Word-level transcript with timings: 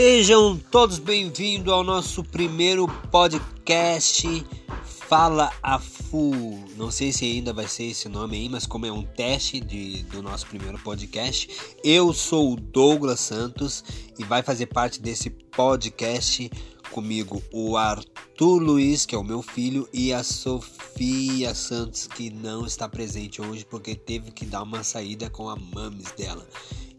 Sejam 0.00 0.56
todos 0.56 1.00
bem-vindos 1.00 1.72
ao 1.72 1.82
nosso 1.82 2.22
primeiro 2.22 2.86
podcast 3.10 4.46
Fala 4.84 5.52
a 5.60 5.80
Fu. 5.80 6.30
Não 6.76 6.88
sei 6.88 7.10
se 7.10 7.24
ainda 7.24 7.52
vai 7.52 7.66
ser 7.66 7.86
esse 7.86 8.08
nome 8.08 8.36
aí, 8.36 8.48
mas 8.48 8.64
como 8.64 8.86
é 8.86 8.92
um 8.92 9.02
teste 9.02 9.58
de, 9.58 10.04
do 10.04 10.22
nosso 10.22 10.46
primeiro 10.46 10.78
podcast, 10.78 11.50
eu 11.82 12.12
sou 12.14 12.52
o 12.52 12.56
Douglas 12.56 13.18
Santos 13.18 13.82
e 14.16 14.22
vai 14.22 14.40
fazer 14.40 14.66
parte 14.66 15.02
desse 15.02 15.30
podcast 15.30 16.48
comigo 16.92 17.42
o 17.52 17.76
Arthur 17.76 18.62
Luiz, 18.62 19.04
que 19.04 19.16
é 19.16 19.18
o 19.18 19.24
meu 19.24 19.42
filho, 19.42 19.88
e 19.92 20.12
a 20.12 20.22
Sofia 20.22 21.56
Santos, 21.56 22.06
que 22.06 22.30
não 22.30 22.64
está 22.64 22.88
presente 22.88 23.42
hoje 23.42 23.66
porque 23.68 23.96
teve 23.96 24.30
que 24.30 24.46
dar 24.46 24.62
uma 24.62 24.84
saída 24.84 25.28
com 25.28 25.50
a 25.50 25.56
mames 25.56 26.12
dela. 26.12 26.46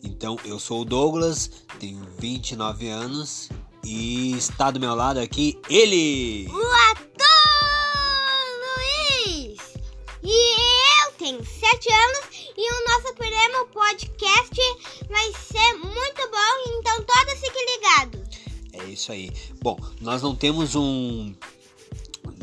Então, 0.03 0.37
eu 0.45 0.59
sou 0.59 0.81
o 0.81 0.85
Douglas, 0.85 1.49
tenho 1.79 2.07
29 2.17 2.87
anos 2.89 3.49
e 3.83 4.33
está 4.33 4.71
do 4.71 4.79
meu 4.79 4.95
lado 4.95 5.19
aqui 5.19 5.59
ele! 5.69 6.47
O 6.47 6.91
ator 6.91 7.29
Luiz! 8.63 9.59
E 10.23 11.05
eu 11.05 11.11
tenho 11.17 11.43
7 11.43 11.91
anos 11.91 12.21
e 12.57 12.73
o 12.73 12.89
nosso 12.89 13.13
primeiro 13.15 13.67
podcast 13.67 14.55
vai 15.09 15.31
ser 15.33 15.73
muito 15.75 16.29
bom, 16.29 16.79
então 16.79 16.95
todos 17.03 17.39
fiquem 17.39 17.65
ligados. 17.75 18.29
É 18.73 18.83
isso 18.85 19.11
aí. 19.11 19.31
Bom, 19.61 19.77
nós 20.01 20.21
não 20.21 20.35
temos 20.35 20.75
um. 20.75 21.33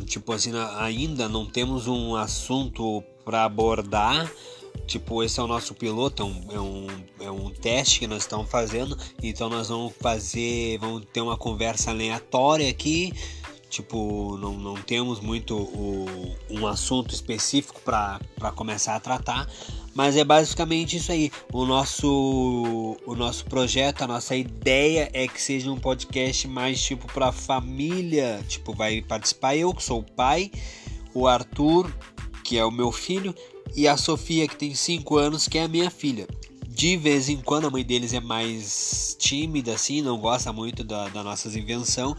Tipo 0.06 0.32
assim, 0.32 0.52
ainda 0.78 1.28
não 1.28 1.46
temos 1.46 1.86
um 1.86 2.16
assunto 2.16 3.02
para 3.24 3.44
abordar 3.44 4.30
Tipo, 4.86 5.24
esse 5.24 5.40
é 5.40 5.42
o 5.42 5.46
nosso 5.48 5.74
piloto, 5.74 6.22
é 6.22 6.26
um, 6.26 6.46
é 6.52 6.60
um, 6.60 6.86
é 7.26 7.30
um 7.30 7.50
teste 7.50 7.98
que 7.98 8.06
nós 8.06 8.22
estamos 8.22 8.48
fazendo. 8.48 8.96
Então 9.22 9.48
nós 9.48 9.68
vamos 9.68 9.92
fazer, 10.00 10.78
vamos 10.78 11.04
ter 11.12 11.20
uma 11.20 11.36
conversa 11.36 11.90
aleatória 11.90 12.70
aqui. 12.70 13.12
Tipo, 13.68 14.38
não, 14.38 14.56
não 14.56 14.74
temos 14.76 15.20
muito 15.20 15.56
o, 15.56 16.06
um 16.48 16.66
assunto 16.66 17.12
específico 17.12 17.80
para 17.82 18.20
começar 18.54 18.94
a 18.94 19.00
tratar, 19.00 19.50
mas 19.92 20.16
é 20.16 20.22
basicamente 20.22 20.96
isso 20.96 21.10
aí. 21.10 21.32
O 21.52 21.66
nosso, 21.66 22.96
o 23.04 23.14
nosso 23.16 23.44
projeto, 23.46 24.02
a 24.02 24.06
nossa 24.06 24.36
ideia 24.36 25.10
é 25.12 25.26
que 25.26 25.42
seja 25.42 25.70
um 25.70 25.78
podcast 25.78 26.46
mais 26.46 26.80
tipo 26.80 27.12
para 27.12 27.32
família. 27.32 28.42
Tipo, 28.48 28.72
vai 28.72 29.02
participar 29.02 29.56
eu, 29.56 29.74
que 29.74 29.82
sou 29.82 29.98
o 29.98 30.12
pai, 30.12 30.50
o 31.12 31.26
Arthur, 31.26 31.92
que 32.44 32.56
é 32.56 32.64
o 32.64 32.70
meu 32.70 32.92
filho, 32.92 33.34
e 33.74 33.88
a 33.88 33.96
Sofia, 33.96 34.46
que 34.46 34.56
tem 34.56 34.74
5 34.74 35.16
anos, 35.16 35.48
que 35.48 35.56
é 35.58 35.64
a 35.64 35.68
minha 35.68 35.90
filha. 35.90 36.28
De 36.68 36.96
vez 36.96 37.30
em 37.30 37.38
quando 37.38 37.66
a 37.66 37.70
mãe 37.70 37.82
deles 37.82 38.12
é 38.12 38.20
mais 38.20 39.16
tímida, 39.18 39.74
assim, 39.74 40.02
não 40.02 40.18
gosta 40.18 40.52
muito 40.52 40.84
da, 40.84 41.08
da 41.08 41.22
nossas 41.22 41.56
invenção. 41.56 42.14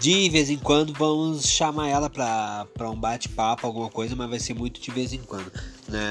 De 0.00 0.28
vez 0.28 0.50
em 0.50 0.58
quando 0.58 0.92
vamos 0.92 1.46
chamar 1.46 1.88
ela 1.88 2.10
pra, 2.10 2.66
pra 2.74 2.90
um 2.90 2.96
bate-papo, 2.96 3.64
alguma 3.64 3.88
coisa, 3.88 4.16
mas 4.16 4.28
vai 4.28 4.40
ser 4.40 4.54
muito 4.54 4.80
de 4.80 4.90
vez 4.90 5.12
em 5.12 5.22
quando, 5.22 5.52
né? 5.88 6.10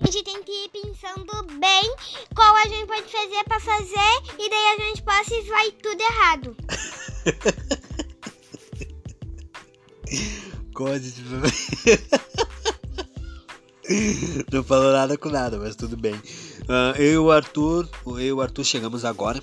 E 0.00 0.08
a 0.08 0.10
gente 0.10 0.24
tem 0.24 0.42
que 0.42 0.52
ir 0.52 0.70
pensando 0.70 1.26
bem 1.60 1.94
qual 2.34 2.56
a 2.56 2.66
gente 2.66 2.86
pode 2.86 3.12
fazer 3.12 3.44
para 3.44 3.60
fazer 3.60 4.22
e 4.38 4.48
daí 4.48 4.74
a 4.74 4.78
gente 4.86 5.02
passa 5.02 5.34
e 5.34 5.42
vai 5.42 5.70
tudo 5.72 6.00
errado. 6.00 6.56
Code 10.74 11.12
Não 14.52 14.62
falou 14.62 14.92
nada 14.92 15.16
com 15.18 15.28
nada, 15.28 15.58
mas 15.58 15.74
tudo 15.74 15.96
bem. 15.96 16.14
Uh, 16.14 16.96
eu 16.96 17.12
e 17.12 17.18
o 17.18 17.30
Arthur, 17.30 17.88
eu 18.06 18.20
e 18.20 18.32
o 18.32 18.40
Arthur 18.40 18.64
chegamos 18.64 19.04
agora. 19.04 19.42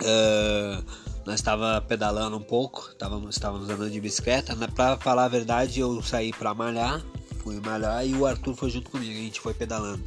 Uh, 0.00 0.84
nós 1.26 1.34
estava 1.36 1.80
pedalando 1.80 2.36
um 2.36 2.42
pouco, 2.42 2.88
estávamos, 2.90 3.36
estávamos 3.36 3.68
andando 3.68 3.90
de 3.90 4.00
bicicleta. 4.00 4.56
Para 4.68 4.96
falar 4.96 5.24
a 5.24 5.28
verdade, 5.28 5.80
eu 5.80 6.02
saí 6.02 6.32
para 6.32 6.54
malhar, 6.54 7.04
fui 7.42 7.60
malhar 7.60 8.06
e 8.06 8.14
o 8.14 8.24
Arthur 8.24 8.54
foi 8.54 8.70
junto 8.70 8.90
comigo. 8.90 9.12
A 9.12 9.22
gente 9.22 9.40
foi 9.40 9.52
pedalando. 9.52 10.02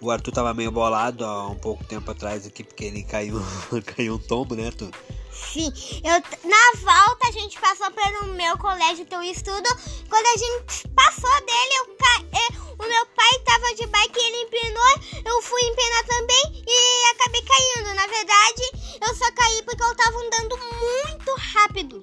O 0.00 0.10
Arthur 0.10 0.32
tava 0.32 0.52
meio 0.52 0.70
bolado 0.70 1.24
há 1.24 1.48
um 1.48 1.56
pouco 1.56 1.84
tempo 1.84 2.10
atrás 2.10 2.46
aqui 2.46 2.62
porque 2.64 2.84
ele 2.84 3.02
caiu, 3.02 3.40
caiu 3.86 4.14
um 4.14 4.18
tombo, 4.18 4.54
né, 4.54 4.66
Arthur? 4.66 4.90
Sim, 5.32 5.72
eu, 6.04 6.48
na 6.48 6.80
volta 6.80 7.28
a 7.28 7.32
gente 7.32 7.58
passou 7.58 7.90
pelo 7.90 8.34
meu 8.34 8.56
colégio 8.58 9.06
que 9.06 9.14
eu 9.14 9.22
estudo. 9.22 9.68
Quando 10.08 10.26
a 10.26 10.36
gente 10.36 10.88
passou 10.88 11.30
dele, 11.40 11.72
eu, 11.78 11.86
eu, 11.86 12.62
o 12.78 12.86
meu 12.86 13.06
pai 13.06 13.38
tava 13.44 13.74
de 13.74 13.86
bike 13.86 14.18
ele 14.18 14.42
empinou. 14.42 15.24
Eu 15.24 15.40
fui 15.40 15.62
empinar 15.62 16.04
também 16.04 16.64
e 16.66 17.10
acabei 17.12 17.42
caindo. 17.42 17.94
Na 17.94 18.06
verdade, 18.06 18.62
eu 19.00 19.14
só 19.14 19.32
caí 19.32 19.62
porque 19.62 19.82
eu 19.82 19.94
tava 19.96 20.18
andando 20.18 20.58
muito 20.58 21.34
rápido. 21.54 22.00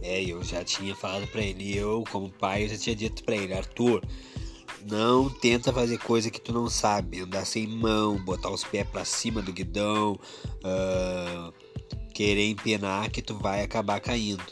É, 0.00 0.22
eu 0.22 0.42
já 0.42 0.64
tinha 0.64 0.94
falado 0.94 1.26
pra 1.28 1.42
ele. 1.42 1.76
Eu, 1.76 2.04
como 2.10 2.30
pai, 2.30 2.64
eu 2.64 2.68
já 2.70 2.78
tinha 2.78 2.96
dito 2.96 3.22
pra 3.22 3.36
ele, 3.36 3.52
Arthur. 3.52 4.02
Não 4.84 5.28
tenta 5.28 5.72
fazer 5.72 5.98
coisa 5.98 6.30
que 6.30 6.40
tu 6.40 6.52
não 6.52 6.68
sabe, 6.68 7.20
andar 7.20 7.44
sem 7.44 7.68
mão, 7.68 8.16
botar 8.16 8.50
os 8.50 8.64
pés 8.64 8.88
para 8.88 9.04
cima 9.04 9.40
do 9.40 9.52
guidão, 9.52 10.18
uh, 10.64 11.52
querer 12.12 12.48
empinar 12.48 13.10
que 13.10 13.22
tu 13.22 13.36
vai 13.38 13.62
acabar 13.62 14.00
caindo. 14.00 14.44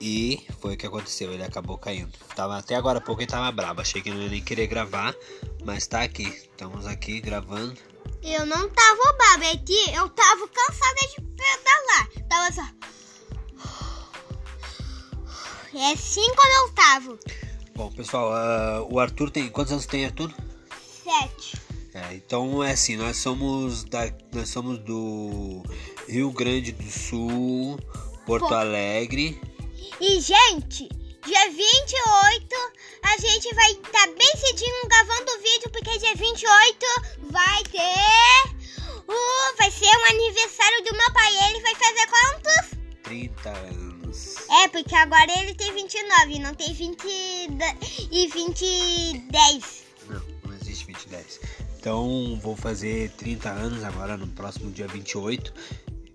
E 0.00 0.46
foi 0.60 0.74
o 0.74 0.76
que 0.76 0.86
aconteceu, 0.86 1.32
ele 1.32 1.42
acabou 1.42 1.76
caindo. 1.76 2.12
Tava 2.34 2.56
até 2.56 2.76
agora 2.76 3.00
pouco 3.00 3.20
ele 3.20 3.30
tava 3.30 3.50
bravo, 3.50 3.80
achei 3.80 4.00
que 4.00 4.10
não 4.10 4.22
ia 4.22 4.28
nem 4.28 4.42
querer 4.42 4.66
gravar, 4.66 5.14
mas 5.64 5.86
tá 5.86 6.02
aqui. 6.02 6.28
Estamos 6.28 6.86
aqui 6.86 7.20
gravando. 7.20 7.76
Eu 8.22 8.46
não 8.46 8.68
tava 8.68 9.12
bravo, 9.16 9.44
é 9.44 9.56
que 9.56 9.90
eu 9.90 10.08
tava 10.10 10.48
cansada 10.48 11.00
de 11.14 11.20
pedalar. 11.22 12.28
Tava 12.28 12.52
só. 12.52 12.88
É 15.74 15.92
assim 15.92 16.26
como 16.34 16.52
eu 16.52 16.72
tava. 16.72 17.18
Bom, 17.74 17.92
pessoal, 17.92 18.32
uh, 18.32 18.92
o 18.92 18.98
Arthur 18.98 19.30
tem. 19.30 19.48
Quantos 19.48 19.72
anos 19.72 19.86
tem, 19.86 20.04
Arthur? 20.06 20.32
Sete. 21.04 21.60
É, 21.94 22.14
então 22.14 22.62
é 22.62 22.72
assim, 22.72 22.96
nós 22.96 23.16
somos 23.16 23.84
da, 23.84 24.12
nós 24.32 24.48
somos 24.48 24.78
do 24.78 25.62
Rio 26.08 26.32
Grande 26.32 26.72
do 26.72 26.90
Sul, 26.90 27.78
Porto 28.24 28.48
Pô. 28.48 28.54
Alegre. 28.54 29.38
E 30.00 30.20
gente, 30.20 30.88
dia 31.24 31.50
28 31.50 32.56
a 33.02 33.18
gente 33.18 33.54
vai 33.54 33.70
estar 33.72 33.90
tá 33.90 34.06
bem 34.06 34.36
cedinho 34.36 34.88
gravando 34.88 35.42
vídeo 35.42 35.70
porque 35.70 35.98
dia 35.98 36.14
28 36.14 36.86
vai 37.30 37.62
ter 37.64 38.58
uh, 39.08 39.56
vai 39.58 39.70
ser 39.70 39.86
um 39.86 40.04
aniversário 40.16 40.84
do 40.84 40.96
meu 40.96 41.12
pai. 41.12 41.50
Ele 41.50 41.60
vai 41.60 41.74
fazer 41.74 42.06
quantos? 42.06 42.78
30 43.02 43.50
anos. 43.50 44.36
É, 44.62 44.68
porque 44.68 44.94
agora 44.94 45.30
ele 45.38 45.54
tem 45.54 45.72
29, 45.74 46.38
não 46.38 46.54
tem 46.54 46.72
20 46.72 47.04
e 48.10 48.28
20 48.28 49.26
10. 49.30 49.84
Não, 50.08 50.22
não 50.44 50.54
existe 50.54 50.86
20 50.86 51.02
e 51.02 51.08
10. 51.08 51.40
Então 51.78 52.38
vou 52.42 52.56
fazer 52.56 53.10
30 53.12 53.50
anos 53.50 53.84
agora 53.84 54.16
no 54.16 54.26
próximo 54.28 54.70
dia 54.70 54.88
28. 54.88 55.52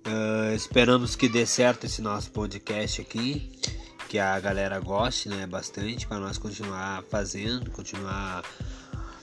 Uh, 0.05 0.53
esperamos 0.53 1.15
que 1.15 1.29
dê 1.29 1.45
certo 1.45 1.85
esse 1.85 2.01
nosso 2.01 2.29
podcast 2.31 3.01
aqui, 3.01 3.51
que 4.09 4.19
a 4.19 4.37
galera 4.39 4.79
goste, 4.79 5.29
né, 5.29 5.47
bastante, 5.47 6.05
para 6.05 6.19
nós 6.19 6.37
continuar 6.37 7.03
fazendo, 7.03 7.71
continuar 7.71 8.43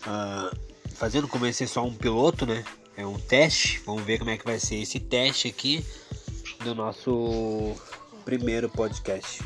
uh, 0.06 0.56
fazendo 0.94 1.28
como 1.28 1.46
esse 1.46 1.64
é 1.64 1.66
só 1.66 1.84
um 1.84 1.94
piloto, 1.94 2.46
né? 2.46 2.64
É 2.96 3.06
um 3.06 3.18
teste. 3.18 3.82
Vamos 3.86 4.04
ver 4.04 4.18
como 4.18 4.30
é 4.30 4.36
que 4.36 4.44
vai 4.44 4.58
ser 4.58 4.76
esse 4.76 4.98
teste 4.98 5.48
aqui 5.48 5.84
do 6.64 6.74
nosso 6.74 7.74
primeiro 8.24 8.68
podcast. 8.68 9.42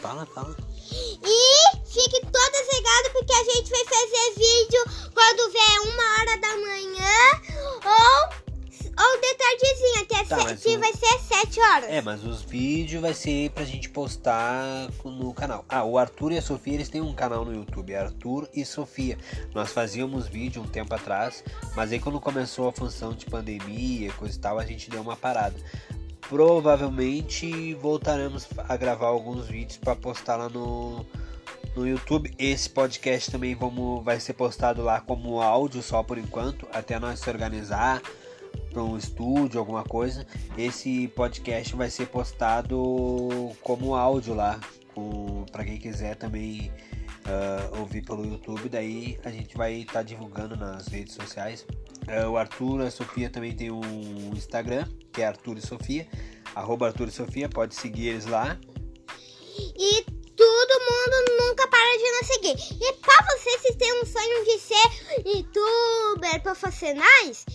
Fala, 0.00 0.26
fala. 0.26 0.56
E 0.92 1.76
fique 1.86 2.20
todos 2.20 2.74
ligados 2.74 3.12
porque 3.12 3.32
a 3.32 3.44
gente 3.44 3.70
vai 3.70 3.84
fazer 3.84 4.34
vídeo 4.36 4.84
quando 5.12 5.52
vier 5.52 5.80
uma 5.80 6.20
hora 6.20 6.40
da 6.40 6.56
manhã 6.56 7.16
ou 7.84 8.35
ou 8.98 9.20
de 9.20 9.34
tardezinha, 9.34 10.02
até 10.02 10.24
tá, 10.24 10.48
sete, 10.48 10.76
vai 10.78 10.92
ser 10.92 11.18
7 11.36 11.60
horas. 11.60 11.90
É, 11.90 12.00
mas 12.00 12.24
os 12.24 12.42
vídeos 12.42 13.02
vai 13.02 13.12
ser 13.12 13.50
pra 13.50 13.64
gente 13.64 13.90
postar 13.90 14.88
no 15.04 15.34
canal. 15.34 15.64
Ah, 15.68 15.84
o 15.84 15.98
Arthur 15.98 16.32
e 16.32 16.38
a 16.38 16.42
Sofia, 16.42 16.74
eles 16.74 16.88
têm 16.88 17.02
um 17.02 17.12
canal 17.12 17.44
no 17.44 17.54
YouTube, 17.54 17.94
Arthur 17.94 18.48
e 18.54 18.64
Sofia. 18.64 19.18
Nós 19.54 19.70
fazíamos 19.70 20.26
vídeo 20.26 20.62
um 20.62 20.66
tempo 20.66 20.94
atrás, 20.94 21.44
mas 21.74 21.92
aí 21.92 22.00
quando 22.00 22.20
começou 22.20 22.68
a 22.68 22.72
função 22.72 23.12
de 23.12 23.26
pandemia, 23.26 24.12
coisa 24.14 24.36
e 24.36 24.40
tal, 24.40 24.58
a 24.58 24.64
gente 24.64 24.88
deu 24.88 25.02
uma 25.02 25.16
parada. 25.16 25.56
Provavelmente 26.28 27.74
voltaremos 27.74 28.48
a 28.56 28.76
gravar 28.76 29.08
alguns 29.08 29.46
vídeos 29.46 29.76
para 29.76 29.94
postar 29.94 30.36
lá 30.36 30.48
no, 30.48 31.04
no 31.76 31.86
YouTube. 31.86 32.34
Esse 32.38 32.70
podcast 32.70 33.30
também 33.30 33.54
vamos, 33.54 34.02
vai 34.02 34.18
ser 34.18 34.32
postado 34.32 34.82
lá 34.82 35.00
como 35.00 35.40
áudio 35.40 35.82
só 35.82 36.02
por 36.02 36.16
enquanto, 36.16 36.66
até 36.72 36.98
nós 36.98 37.20
se 37.20 37.28
organizar 37.28 38.02
para 38.76 38.84
um 38.84 38.98
estúdio, 38.98 39.58
alguma 39.58 39.82
coisa, 39.82 40.26
esse 40.58 41.08
podcast 41.08 41.74
vai 41.74 41.88
ser 41.88 42.08
postado 42.08 42.76
como 43.62 43.94
áudio 43.94 44.34
lá, 44.34 44.60
para 45.50 45.64
quem 45.64 45.78
quiser 45.78 46.14
também 46.14 46.70
uh, 47.24 47.80
ouvir 47.80 48.04
pelo 48.04 48.22
YouTube. 48.22 48.68
Daí 48.68 49.18
a 49.24 49.30
gente 49.30 49.56
vai 49.56 49.76
estar 49.76 49.94
tá 49.94 50.02
divulgando 50.02 50.58
nas 50.58 50.88
redes 50.88 51.14
sociais. 51.14 51.66
É, 52.06 52.26
o 52.26 52.36
Arthur 52.36 52.82
a 52.82 52.90
Sofia 52.90 53.30
também 53.30 53.56
tem 53.56 53.70
um 53.70 54.34
Instagram, 54.36 54.86
que 55.10 55.22
é 55.22 55.26
Arthur 55.26 55.56
e 55.56 55.62
Sofia. 55.62 56.06
Arroba 56.54 56.88
Arthur 56.88 57.08
e 57.08 57.12
Sofia, 57.12 57.48
pode 57.48 57.74
seguir 57.74 58.08
eles 58.08 58.26
lá. 58.26 58.58
E 59.58 60.04
todo 60.36 60.80
mundo 60.80 61.46
nunca 61.48 61.66
para 61.66 61.96
de 61.96 62.12
nos 62.12 62.26
seguir. 62.26 62.76
E 62.78 62.92
para 62.94 63.24
vocês 63.24 63.62
que 63.62 63.74
têm 63.74 64.02
um 64.02 64.04
sonho 64.04 64.44
de 64.44 64.58
ser 64.58 65.24
youtuber 65.24 66.42
profissionais, 66.42 67.46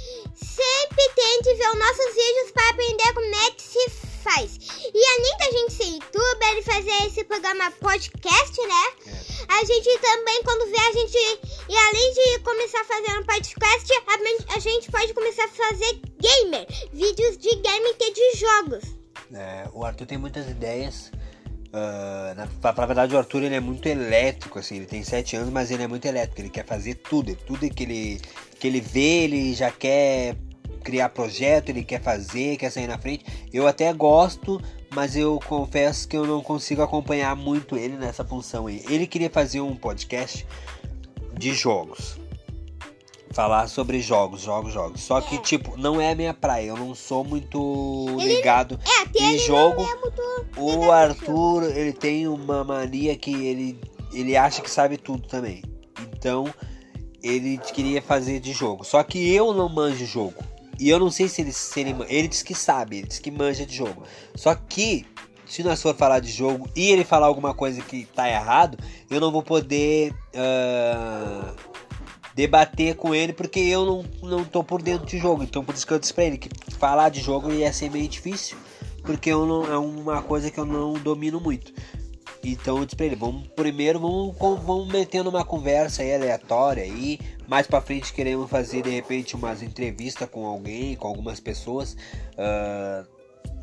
sempre 0.44 1.10
tente 1.16 1.56
ver 1.56 1.70
os 1.70 1.80
nossos 1.80 2.06
vídeos 2.16 2.52
para 2.54 2.70
aprender 2.70 3.14
como 3.14 3.36
é 3.36 3.52
que 3.52 3.62
se 3.62 3.90
faz. 4.24 4.58
E 4.94 5.06
além 5.06 5.38
da 5.38 5.58
gente 5.58 5.74
ser 5.74 5.84
youtuber 5.86 6.58
e 6.58 6.64
fazer 6.64 7.08
esse 7.08 7.24
programa 7.24 7.72
podcast, 7.72 8.62
né? 8.68 8.86
É. 9.08 9.32
A 9.54 9.66
gente 9.66 10.00
também, 10.00 10.44
quando 10.44 10.72
vê 10.72 10.80
a 10.80 10.92
gente. 10.94 11.18
E 11.70 11.76
além 11.76 12.14
de 12.14 12.40
começar 12.40 12.84
fazendo 12.86 13.26
podcast, 13.26 13.94
a, 13.94 14.56
a 14.56 14.60
gente 14.60 14.92
pode 14.92 15.14
começar 15.14 15.46
a 15.46 15.50
fazer 15.50 16.02
gamer. 16.20 16.68
Vídeos 16.94 17.38
de 17.38 17.56
game 17.56 17.96
e 18.00 18.14
de 18.14 18.38
jogos. 18.38 18.84
É, 19.34 19.68
o 19.74 19.84
Arthur 19.84 20.06
tem 20.06 20.18
muitas 20.18 20.50
ideias. 20.50 21.12
Ah, 21.74 22.34
na, 22.36 22.48
pra, 22.48 22.74
pra 22.74 22.86
verdade, 22.86 23.16
o 23.16 23.18
Arthur 23.18 23.44
ele 23.44 23.56
é 23.56 23.60
muito 23.60 23.88
elétrico, 23.88 24.60
assim. 24.60 24.78
Ele 24.78 24.86
tem 24.86 25.04
7 25.04 25.38
anos, 25.38 25.50
mas 25.50 25.72
ele 25.72 25.84
é 25.84 25.88
muito 25.88 26.06
elétrico. 26.06 26.42
Ele 26.42 26.50
quer 26.50 26.66
fazer 26.66 26.96
tudo. 26.96 27.36
Tudo 27.36 27.70
que 27.70 27.84
ele, 27.84 28.22
que 28.62 28.68
ele 28.68 28.80
vê, 28.80 29.24
ele 29.24 29.56
já 29.56 29.72
quer 29.72 30.36
criar 30.84 31.10
projeto, 31.10 31.69
ele 31.69 31.84
quer 31.84 32.00
fazer, 32.00 32.58
quer 32.58 32.69
sair 32.72 32.86
na 32.86 32.96
frente. 33.00 33.25
Eu 33.52 33.66
até 33.66 33.92
gosto, 33.92 34.62
mas 34.94 35.16
eu 35.16 35.40
confesso 35.48 36.08
que 36.08 36.16
eu 36.16 36.28
não 36.28 36.42
consigo 36.44 36.84
acompanhar 36.84 37.36
muito 37.36 37.75
ele 37.75 37.98
nessa 37.98 38.24
função 38.24 38.68
aí. 38.68 38.84
Ele 38.88 39.08
queria 39.08 39.31
fazer 39.31 39.62
um 39.62 39.75
podcast 39.75 40.46
de 41.36 41.56
jogos. 41.56 42.19
Falar 43.34 43.68
sobre 43.68 44.00
jogos, 44.00 44.42
jogos, 44.42 44.74
jogos. 44.74 45.02
Só 45.02 45.22
que, 45.22 45.36
É. 45.38 45.40
tipo, 45.40 45.75
não 45.78 46.00
é 46.00 46.12
a 46.12 46.16
minha 46.16 46.34
praia. 46.34 46.68
Eu 46.68 46.78
não 46.78 46.94
sou 46.94 47.24
muito 47.24 48.06
Ele- 48.19 48.36
ligado 48.36 48.80
É, 49.16 49.24
em 49.24 49.40
jogo. 49.40 49.81
é 49.81 49.96
muito. 49.96 50.22
O 50.57 50.92
Arthur, 50.92 51.64
ele 51.75 51.94
tem 51.94 52.28
uma 52.28 52.64
mania 52.64 53.16
que 53.18 53.34
ele, 53.34 53.80
ele 54.14 54.36
acha 54.38 54.62
que 54.62 54.69
sabe 54.69 54.98
tudo 54.98 55.28
também. 55.28 55.64
Então, 56.14 56.46
ele 57.23 57.57
queria 57.57 58.01
fazer 58.01 58.39
de 58.39 58.51
jogo. 58.51 58.83
Só 58.83 59.01
que 59.03 59.33
eu 59.33 59.53
não 59.53 59.69
manjo 59.69 60.06
jogo. 60.06 60.44
E 60.79 60.89
eu 60.89 61.00
não 61.00 61.12
sei 61.12 61.27
se 61.27 61.41
ele, 61.41 61.51
se 61.51 61.79
ele. 61.79 61.95
Ele 62.07 62.27
diz 62.27 62.41
que 62.41 62.56
sabe, 62.56 62.97
ele 62.97 63.07
diz 63.07 63.19
que 63.19 63.29
manja 63.29 63.65
de 63.65 63.75
jogo. 63.75 64.03
Só 64.35 64.56
que, 64.56 65.06
se 65.45 65.63
nós 65.63 65.81
for 65.81 65.95
falar 65.95 66.19
de 66.19 66.31
jogo 66.31 66.68
e 66.75 66.89
ele 66.89 67.03
falar 67.03 67.27
alguma 67.27 67.53
coisa 67.53 67.81
que 67.81 68.06
tá 68.06 68.27
errado, 68.27 68.77
eu 69.09 69.19
não 69.19 69.31
vou 69.31 69.44
poder. 69.44 70.13
ah, 70.35 71.53
debater 72.33 72.95
com 72.95 73.13
ele 73.13 73.33
porque 73.33 73.59
eu 73.59 73.85
não, 73.85 74.06
não 74.29 74.44
tô 74.45 74.63
por 74.63 74.81
dentro 74.81 75.06
de 75.06 75.18
jogo. 75.18 75.44
Então 75.44 75.63
por 75.63 75.75
isso 75.75 75.85
que 75.85 75.94
eu 75.94 76.00
disse 76.00 76.13
pra 76.13 76.23
ele 76.23 76.38
que 76.38 76.50
falar 76.75 77.09
de 77.09 77.19
jogo 77.19 77.51
ia 77.51 77.71
ser 77.73 77.89
meio 77.89 78.07
difícil. 78.07 78.57
Porque 79.03 79.31
eu 79.31 79.45
não, 79.45 79.65
é 79.65 79.77
uma 79.77 80.21
coisa 80.21 80.51
que 80.51 80.59
eu 80.59 80.65
não 80.65 80.94
domino 80.94 81.39
muito. 81.39 81.73
Então 82.44 82.78
eu 82.78 82.86
disse 82.86 82.96
pra 82.96 83.06
ele, 83.06 83.16
vamos 83.16 83.48
primeiro 83.50 84.00
vamos, 84.00 84.64
vamos 84.64 84.88
metendo 84.88 85.30
uma 85.30 85.46
conversa 85.46 86.02
aí 86.02 86.16
aleatória 86.16 86.84
aí. 86.84 87.20
Mais 87.48 87.68
pra 87.68 87.82
frente 87.82 88.14
queremos 88.14 88.50
fazer 88.50 88.82
de 88.82 88.90
repente 88.90 89.36
umas 89.36 89.62
entrevistas 89.62 90.30
com 90.30 90.46
alguém, 90.46 90.96
com 90.96 91.08
algumas 91.08 91.40
pessoas. 91.40 91.96
ah, 92.38 93.06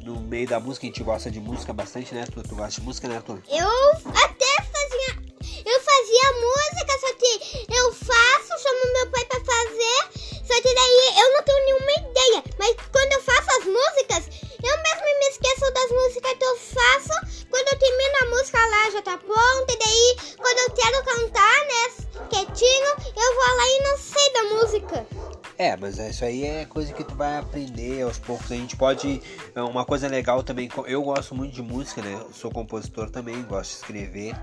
no 0.08 0.20
meio 0.20 0.48
da 0.48 0.58
música, 0.58 0.86
a 0.86 0.88
gente 0.88 1.02
gosta 1.02 1.30
de 1.30 1.40
música 1.40 1.72
bastante, 1.72 2.14
né? 2.14 2.24
Tu, 2.32 2.42
tu 2.42 2.56
gosta 2.56 2.80
de 2.80 2.86
música, 2.86 3.08
né, 3.08 3.16
Arthur? 3.16 3.42
Eu 3.48 3.68
até 4.14 4.62
fazia. 4.62 5.28
Eu 5.64 5.80
fazia 5.80 6.32
música, 6.40 6.92
só 7.00 7.14
que 7.14 7.74
eu 7.74 7.92
faço, 7.92 8.62
chamo 8.62 8.92
meu 8.94 9.10
pai 9.10 9.24
pra 9.26 9.40
fazer. 9.40 10.28
Só 10.46 10.54
que 10.62 10.74
daí 10.74 11.20
eu 11.20 11.32
não 11.34 11.42
tenho 11.42 11.64
nenhuma 11.64 12.10
ideia. 12.10 12.44
Mas 12.58 12.76
quando 12.90 13.12
eu 13.12 13.22
mas 25.88 25.98
isso 25.98 26.22
aí 26.22 26.44
é 26.44 26.66
coisa 26.66 26.92
que 26.92 27.02
tu 27.02 27.14
vai 27.14 27.38
aprender 27.38 28.02
aos 28.02 28.18
poucos. 28.18 28.52
A 28.52 28.54
gente 28.54 28.76
pode. 28.76 29.22
é 29.54 29.62
Uma 29.62 29.86
coisa 29.86 30.06
legal 30.06 30.42
também. 30.42 30.68
Eu 30.86 31.02
gosto 31.02 31.34
muito 31.34 31.54
de 31.54 31.62
música, 31.62 32.02
né? 32.02 32.20
Sou 32.30 32.50
compositor 32.50 33.08
também, 33.08 33.42
gosto 33.44 33.70
de 33.70 33.76
escrever. 33.76 34.36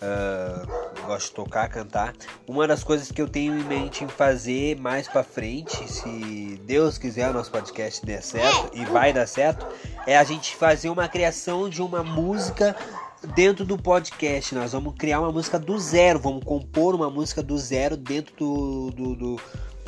ah, 0.00 0.62
gosto 1.06 1.28
de 1.28 1.34
tocar, 1.34 1.68
cantar. 1.68 2.14
Uma 2.46 2.66
das 2.66 2.82
coisas 2.82 3.12
que 3.12 3.20
eu 3.20 3.28
tenho 3.28 3.54
em 3.58 3.64
mente 3.64 4.02
em 4.02 4.08
fazer 4.08 4.80
mais 4.80 5.06
pra 5.06 5.22
frente, 5.22 5.76
se 5.92 6.58
Deus 6.64 6.96
quiser 6.96 7.28
o 7.28 7.34
nosso 7.34 7.50
podcast 7.50 8.04
der 8.06 8.22
certo, 8.22 8.70
e 8.72 8.86
vai 8.86 9.12
dar 9.12 9.26
certo, 9.26 9.66
é 10.06 10.16
a 10.16 10.24
gente 10.24 10.56
fazer 10.56 10.88
uma 10.88 11.06
criação 11.06 11.68
de 11.68 11.82
uma 11.82 12.02
música 12.02 12.74
dentro 13.34 13.62
do 13.66 13.76
podcast. 13.76 14.54
Nós 14.54 14.72
vamos 14.72 14.94
criar 14.96 15.20
uma 15.20 15.32
música 15.32 15.58
do 15.58 15.78
zero, 15.78 16.18
vamos 16.18 16.44
compor 16.44 16.94
uma 16.94 17.10
música 17.10 17.42
do 17.42 17.58
zero 17.58 17.94
dentro 17.94 18.34
do, 18.36 18.90
do, 18.90 19.14
do, 19.16 19.40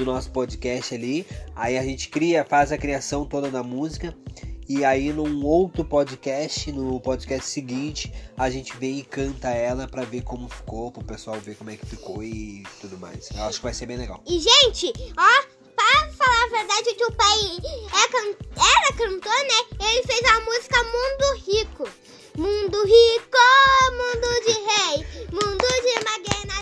do 0.05 0.06
nosso 0.12 0.31
podcast 0.31 0.94
ali. 0.94 1.26
Aí 1.55 1.76
a 1.76 1.82
gente 1.82 2.08
cria, 2.08 2.44
faz 2.44 2.73
a 2.73 2.79
criação 2.79 3.25
toda 3.26 3.50
da 3.50 3.62
música. 3.62 4.17
E 4.69 4.85
aí 4.85 5.12
num 5.12 5.44
outro 5.44 5.85
podcast, 5.85 6.70
no 6.73 7.00
podcast 7.00 7.49
seguinte, 7.50 8.12
a 8.37 8.49
gente 8.49 8.76
vem 8.76 9.00
e 9.00 9.02
canta 9.02 9.49
ela 9.50 9.87
pra 9.88 10.02
ver 10.05 10.23
como 10.23 10.49
ficou, 10.49 10.91
pro 10.93 11.05
pessoal 11.05 11.38
ver 11.41 11.56
como 11.56 11.70
é 11.70 11.76
que 11.76 11.85
ficou 11.85 12.23
e 12.23 12.62
tudo 12.81 12.97
mais. 12.99 13.29
Eu 13.35 13.43
acho 13.44 13.58
que 13.58 13.64
vai 13.64 13.75
ser 13.75 13.87
bem 13.87 13.97
legal. 13.97 14.23
E, 14.26 14.38
gente, 14.38 14.93
ó, 15.19 15.44
pra 15.75 16.12
falar 16.12 16.44
a 16.44 16.49
verdade 16.49 16.94
que 16.94 17.05
o 17.05 17.12
pai 17.12 17.38
é 17.88 18.08
can- 18.08 18.37
era 18.56 18.93
cantor, 18.96 19.41
né? 19.44 19.88
Ele 19.93 20.03
fez 20.05 20.25
a 20.25 20.41
música 20.41 20.76
Mundo 20.85 21.44
Rico. 21.46 21.88
Mundo 22.38 22.85
rico, 22.85 23.38
mundo 23.91 24.41
de 24.46 24.53
rei, 24.53 25.26
mundo 25.32 25.67
de 25.82 26.05
magnata, 26.05 26.60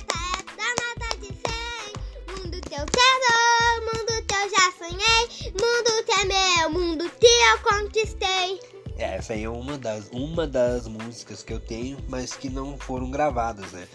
quero, 2.99 3.85
mundo 3.85 4.27
teu 4.27 4.50
já 4.50 4.73
sonhei, 4.77 5.53
mundo 5.53 6.05
teu 6.05 6.19
é 6.19 6.25
meu, 6.25 6.71
mundo 6.71 7.11
teu 7.21 7.29
eu 7.31 7.59
conquistei. 7.62 8.61
É, 8.97 9.17
essa 9.17 9.35
aí 9.35 9.45
é 9.45 9.49
uma 9.49 9.79
das, 9.79 10.09
uma 10.11 10.47
das 10.47 10.89
músicas 10.89 11.43
que 11.43 11.53
eu 11.53 11.61
tenho, 11.61 11.99
mas 12.09 12.32
que 12.32 12.49
não 12.49 12.77
foram 12.77 13.11
gravadas, 13.11 13.70
né? 13.72 13.87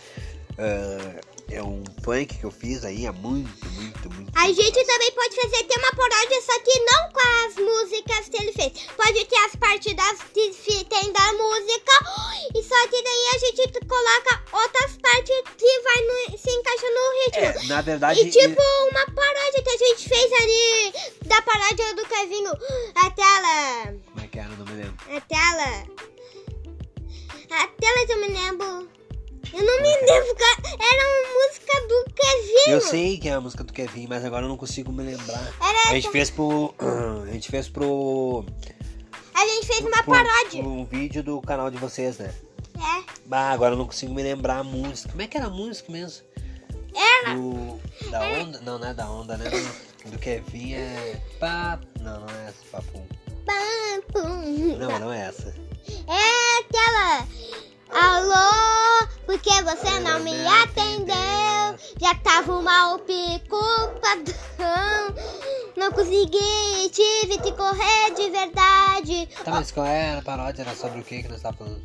Ah, 0.57 1.21
é 1.49 1.61
um 1.63 1.83
funk 2.03 2.37
que 2.37 2.43
eu 2.43 2.51
fiz 2.51 2.83
aí 2.85 3.05
há 3.07 3.11
muito, 3.13 3.65
muito, 3.71 4.09
muito 4.11 4.31
A 4.37 4.47
gente 4.47 4.69
atrás. 4.69 4.87
também 4.87 5.11
pode 5.11 5.35
fazer 5.35 5.63
ter 5.63 5.77
uma 5.79 5.91
paródia, 5.95 6.41
só 6.41 6.59
que 6.59 6.79
não 6.79 7.11
com 7.11 7.47
as 7.47 7.55
músicas 7.55 8.29
que 8.29 8.37
ele 8.41 8.53
fez. 8.53 8.71
Pode 8.95 9.25
ter 9.25 9.35
as 9.37 9.55
partes 9.55 9.95
das 9.95 10.19
que 10.33 10.83
tem 10.85 11.11
da 11.11 11.33
música, 11.33 11.91
e 12.55 12.63
só 12.63 12.87
que 12.87 13.03
daí 13.03 13.27
a 13.33 13.39
gente 13.39 13.85
coloca 13.87 14.43
outras 14.53 14.97
partes 15.01 15.41
que 15.57 15.79
vai 15.81 16.01
no- 16.03 16.37
se 16.37 16.51
encaixa 16.51 16.87
no 16.87 17.25
ritmo. 17.25 17.61
É, 17.63 17.67
na 17.67 17.81
verdade, 17.81 18.21
E 18.21 18.29
tipo 18.31 18.61
uma 18.91 19.05
paródia 19.07 19.63
que 19.63 19.69
a 19.69 19.77
gente 19.77 20.09
fez 20.09 20.31
ali 20.33 20.93
da 21.25 21.41
paródia 21.41 21.95
do 21.95 22.05
Kevinho. 22.05 22.51
A 22.95 23.09
tela. 23.11 23.97
como 24.11 24.23
é 24.23 24.27
que 24.27 24.39
era? 24.39 24.49
Não 24.49 24.65
me 24.65 24.73
lembro. 24.83 24.97
A 25.15 25.21
tela. 25.21 25.87
A 27.51 27.67
tela 27.67 28.05
que 28.05 28.11
eu 28.13 28.17
me 28.19 28.27
lembro. 28.27 28.89
Eu 29.53 29.63
não 29.63 29.81
me 29.81 29.87
lembro. 29.87 30.35
cara. 30.35 30.77
Era 30.79 31.03
uma 31.07 31.33
música 31.33 31.87
do 31.87 32.13
Kevinho. 32.13 32.69
Eu 32.69 32.81
sei 32.81 33.17
que 33.17 33.29
é 33.29 33.33
a 33.33 33.41
música 33.41 33.63
do 33.63 33.71
Kevin, 33.71 34.07
mas 34.07 34.25
agora 34.25 34.45
eu 34.45 34.49
não 34.49 34.57
consigo 34.57 34.91
me 34.91 35.03
lembrar. 35.03 35.53
Era 35.61 35.89
A 35.89 35.93
gente 35.93 36.09
fez 36.09 36.29
pro. 36.31 36.73
A 37.27 37.31
gente 37.31 37.49
fez 37.49 37.69
pro. 37.69 38.45
A 39.35 39.47
gente 39.47 39.67
fez 39.67 39.79
uma 39.81 40.03
pro, 40.03 40.13
paródia. 40.13 40.63
pro 40.63 40.85
vídeo 40.85 41.23
do 41.23 41.41
canal 41.41 41.69
de 41.69 41.77
vocês, 41.77 42.17
né? 42.17 42.33
É. 42.77 43.03
Ah, 43.31 43.51
agora 43.51 43.73
eu 43.73 43.77
não 43.77 43.85
consigo 43.85 44.13
me 44.13 44.23
lembrar 44.23 44.59
a 44.59 44.63
música. 44.63 45.09
Como 45.09 45.21
é 45.21 45.27
que 45.27 45.37
era 45.37 45.47
a 45.47 45.49
música 45.49 45.91
mesmo? 45.91 46.25
Era. 46.95 47.35
Do. 47.35 47.79
Da 48.09 48.21
onda? 48.21 48.61
Não, 48.61 48.79
não 48.79 48.87
é 48.87 48.93
da 48.93 49.09
onda, 49.09 49.37
né? 49.37 49.49
Do, 50.05 50.19
Kevin 50.19 50.73
é. 50.73 51.21
Pá. 51.39 51.79
Não, 51.99 52.21
não 52.21 52.29
é 52.29 52.47
essa, 52.47 52.65
papo. 52.71 53.07
Pam, 53.45 54.01
pum. 54.11 54.77
Não, 54.77 54.99
não 54.99 55.13
é 55.13 55.27
essa. 55.27 55.53
É 56.07 56.59
aquela. 56.59 57.27
Alô, 57.89 59.07
porque 59.25 59.49
você 59.63 59.99
não 59.99 60.19
me 60.19 60.33
atendeu? 60.47 61.15
Já 61.99 62.15
tava 62.23 62.61
mal 62.61 62.99
culpadão. 63.49 65.15
Não 65.75 65.91
consegui, 65.91 66.89
tive 66.91 67.37
que 67.39 67.51
correr 67.53 68.11
de 68.15 68.29
verdade. 68.29 69.27
Tá, 69.43 69.51
mas 69.51 69.71
qual 69.71 69.85
era 69.85 70.19
a 70.19 70.23
paródia? 70.23 70.61
Era 70.63 70.75
sobre 70.75 70.99
o 70.99 71.03
que 71.03 71.23
que 71.23 71.29
nós 71.29 71.41
tava 71.41 71.57
falando? 71.57 71.81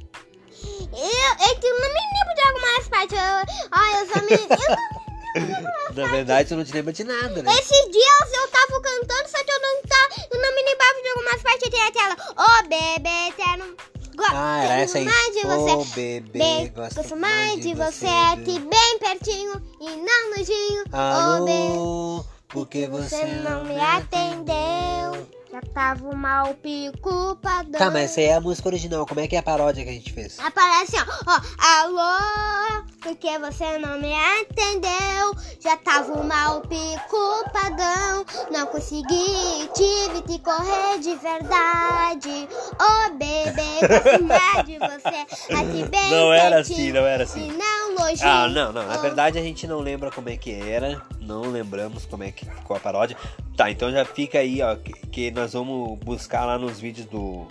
Eu, 0.93 1.51
é 1.51 1.55
que 1.55 1.67
eu 1.67 1.81
não 1.81 1.89
me 1.89 2.01
lembro 2.01 2.35
de 2.35 2.49
algumas 2.49 2.89
partes. 2.89 3.19
Eu, 3.19 3.69
ó, 3.73 3.99
eu 3.99 4.07
só 4.09 4.23
me. 4.25 4.33
eu- 4.33 4.99
Na 5.95 6.07
verdade, 6.11 6.49
você 6.49 6.55
não 6.57 6.65
te 6.65 6.73
lembra 6.73 6.93
de 6.93 7.05
nada, 7.05 7.43
né? 7.43 7.53
esses 7.53 7.91
dias 7.91 8.33
eu 8.33 8.49
tava 8.49 8.81
cantando, 8.81 9.29
só 9.29 9.45
que 9.45 9.51
eu 9.51 9.61
não, 9.61 9.83
tá, 9.83 10.09
eu 10.33 10.41
não 10.41 10.55
me 10.55 10.63
lembrava 10.63 11.03
de 11.03 11.09
algumas 11.11 11.43
partes. 11.43 11.69
Tem 11.71 11.83
aquela. 11.87 12.15
Ô, 12.37 12.63
bebê 12.69 13.29
eterno. 13.29 13.77
Go- 14.19 14.25
Ah, 14.31 14.65
essa 14.81 14.99
aí. 14.99 15.05
mais 15.05 15.27
de 15.35 15.41
você. 15.43 15.73
Ô, 15.75 15.85
bebê, 15.95 16.39
Bem, 16.39 16.73
gosto, 16.75 17.17
mais 17.17 17.61
de 17.61 17.75
você, 17.75 18.07
aqui 18.07 18.59
bem 18.61 18.99
pertinho 18.99 19.63
e 19.81 19.91
não 19.97 20.31
nojinho. 20.37 20.83
Ô, 20.93 21.45
bem. 21.45 21.73
Alô, 21.73 22.25
Porque 22.49 22.87
Você 22.87 23.25
não 23.27 23.65
me 23.65 23.79
atendeu. 23.79 25.29
Já 25.51 25.63
tava 25.73 26.15
mal 26.15 26.55
culpadão. 27.01 27.79
Tá, 27.79 27.91
mas 27.91 28.11
essa 28.11 28.21
aí 28.21 28.27
é 28.27 28.35
a 28.35 28.41
música 28.41 28.69
original. 28.69 29.07
Como 29.07 29.21
é 29.21 29.27
que 29.27 29.35
é 29.35 29.39
a 29.39 29.43
paródia 29.43 29.83
que 29.83 29.91
a 29.91 29.93
gente 29.93 30.13
fez? 30.13 30.39
Aparece 30.39 30.97
ó, 30.97 31.05
ó, 31.27 31.41
alô, 31.81 32.85
porque 33.01 33.39
você 33.39 33.79
não 33.79 33.99
me 33.99 34.13
atendeu. 34.15 35.35
Já 35.59 35.77
tava 35.79 36.23
mal 36.23 36.63
culpadão. 37.09 38.25
Não 38.51 38.67
consegui, 38.67 39.71
tive 39.75 40.23
que 40.27 40.39
correr 40.41 40.99
de 41.01 41.15
verdade. 41.17 42.49
Ô 42.79 43.11
bebê, 43.15 43.81
gostar 44.29 44.65
de 44.65 44.79
você. 44.79 45.55
Aqui 45.55 45.89
bem 45.89 46.11
Não 46.11 46.33
era 46.33 46.61
assim, 46.61 46.93
não 46.93 47.07
era 47.07 47.25
assim. 47.25 47.49
E 47.49 47.53
não 47.53 47.78
longe. 47.99 48.23
Ah, 48.23 48.49
não, 48.49 48.73
não. 48.73 48.87
Na 48.87 48.97
verdade 48.99 49.39
a 49.39 49.43
gente 49.43 49.67
não 49.67 49.81
lembra 49.81 50.11
como 50.11 50.29
é 50.29 50.37
que 50.37 50.53
era. 50.53 51.03
Não 51.21 51.43
lembramos 51.43 52.07
como 52.07 52.25
é 52.25 52.31
que 52.31 52.45
ficou 52.45 52.77
a 52.77 52.81
paródia. 52.81 53.17
Tá, 53.57 53.71
então 53.71 53.91
já 53.91 54.05
fica 54.05 54.39
aí, 54.39 54.63
ó, 54.63 54.77
que, 54.77 54.93
que 55.09 55.31
nós 55.31 55.53
vamos 55.53 55.99
buscar 55.99 56.45
lá 56.45 56.59
nos 56.59 56.79
vídeos 56.79 57.07
do, 57.07 57.47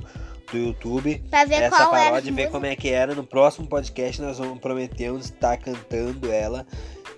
do 0.52 0.58
YouTube 0.58 1.22
Pra 1.30 1.46
ver 1.46 1.64
essa 1.64 1.76
qual 1.76 1.96
era 1.96 2.06
paródia 2.06 2.30
e 2.30 2.34
ver 2.34 2.50
como 2.50 2.66
é 2.66 2.76
que 2.76 2.90
era. 2.90 3.14
No 3.14 3.24
próximo 3.24 3.68
podcast 3.68 4.22
nós 4.22 4.38
vamos 4.38 4.60
prometemos 4.60 5.26
estar 5.26 5.58
cantando 5.58 6.32
ela 6.32 6.66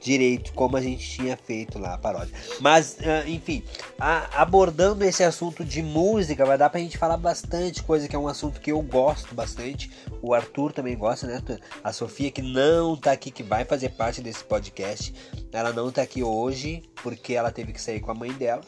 direito, 0.02 0.54
como 0.54 0.78
a 0.78 0.82
gente 0.82 1.08
tinha 1.08 1.36
feito 1.38 1.78
lá 1.78 1.94
a 1.94 1.98
paródia. 1.98 2.34
Mas, 2.60 2.98
ah, 3.02 3.28
enfim, 3.28 3.64
abordando 4.00 5.04
esse 5.04 5.24
assunto 5.24 5.64
de 5.64 5.82
música, 5.82 6.46
vai 6.46 6.58
dar 6.58 6.70
pra 6.70 6.80
gente 6.80 6.98
falar 6.98 7.18
bastante 7.18 7.84
coisa, 7.84 8.08
que 8.08 8.16
é 8.16 8.20
um 8.20 8.28
assunto 8.28 8.60
que 8.60 8.72
eu 8.72 8.82
gosto 8.82 9.36
bastante. 9.36 9.92
O 10.22 10.34
Arthur 10.34 10.72
também 10.72 10.98
gosta, 10.98 11.28
né? 11.28 11.42
A 11.84 11.92
Sofia, 11.92 12.32
que 12.32 12.42
não 12.42 12.96
tá 12.96 13.12
aqui, 13.12 13.32
que 13.32 13.44
vai 13.44 13.66
fazer 13.66 13.90
parte 13.90 14.22
desse 14.22 14.44
podcast, 14.44 15.14
ela 15.52 15.74
não 15.74 15.92
tá 15.92 16.02
aqui 16.02 16.24
hoje, 16.24 16.84
porque 17.02 17.34
ela 17.34 17.52
teve 17.52 17.74
que 17.74 17.82
sair 17.82 18.00
com 18.00 18.12
a 18.12 18.14
mãe 18.14 18.32
dela. 18.32 18.62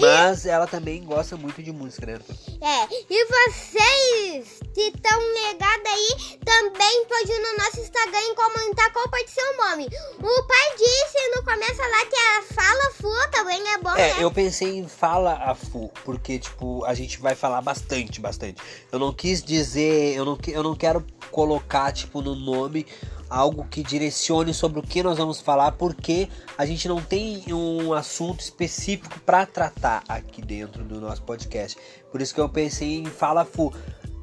Mas 0.00 0.46
ela 0.46 0.66
também 0.66 1.04
gosta 1.04 1.36
muito 1.36 1.62
de 1.62 1.72
música, 1.72 2.06
né, 2.06 2.14
Arthur? 2.14 2.34
É, 2.60 2.88
e 3.08 3.26
vocês 3.26 4.60
que 4.74 4.80
estão 4.82 5.20
ligados 5.20 5.86
aí 5.86 6.38
também 6.44 7.06
pode 7.06 7.32
ir 7.32 7.38
no 7.38 7.64
nosso 7.64 7.80
Instagram 7.80 8.20
e 8.20 8.34
comentar 8.34 8.92
qual 8.92 9.08
pode 9.08 9.30
ser 9.30 9.42
o 9.42 9.56
nome. 9.68 9.86
O 10.18 10.42
pai 10.42 10.76
disse 10.76 11.36
no 11.36 11.42
começo 11.44 11.80
lá 11.80 12.06
que 12.06 12.16
a 12.16 12.42
Fala 12.54 12.90
Fu 12.92 13.30
também 13.30 13.60
é 13.72 13.78
bom, 13.78 13.92
né? 13.94 14.10
É, 14.10 14.22
eu 14.22 14.30
pensei 14.30 14.78
em 14.78 14.88
Fala 14.88 15.34
a 15.34 15.54
Fu, 15.54 15.90
porque, 16.04 16.38
tipo, 16.38 16.84
a 16.84 16.94
gente 16.94 17.18
vai 17.18 17.34
falar 17.34 17.60
bastante, 17.62 18.20
bastante. 18.20 18.60
Eu 18.92 18.98
não 18.98 19.12
quis 19.12 19.42
dizer, 19.42 20.14
eu 20.14 20.24
não, 20.24 20.38
eu 20.48 20.62
não 20.62 20.74
quero 20.74 21.04
colocar, 21.30 21.92
tipo, 21.92 22.20
no 22.20 22.34
nome 22.34 22.86
algo 23.28 23.66
que 23.68 23.82
direcione 23.82 24.54
sobre 24.54 24.80
o 24.80 24.82
que 24.82 25.02
nós 25.02 25.18
vamos 25.18 25.40
falar, 25.40 25.72
porque 25.72 26.28
a 26.56 26.64
gente 26.64 26.88
não 26.88 27.00
tem 27.00 27.44
um 27.52 27.92
assunto 27.92 28.40
específico 28.40 29.20
para 29.20 29.46
tratar 29.46 30.02
aqui 30.08 30.42
dentro 30.42 30.84
do 30.84 31.00
nosso 31.00 31.22
podcast. 31.22 31.78
Por 32.10 32.20
isso 32.20 32.34
que 32.34 32.40
eu 32.40 32.48
pensei 32.48 32.98
em 32.98 33.06
Fala 33.06 33.44
Fu. 33.44 33.72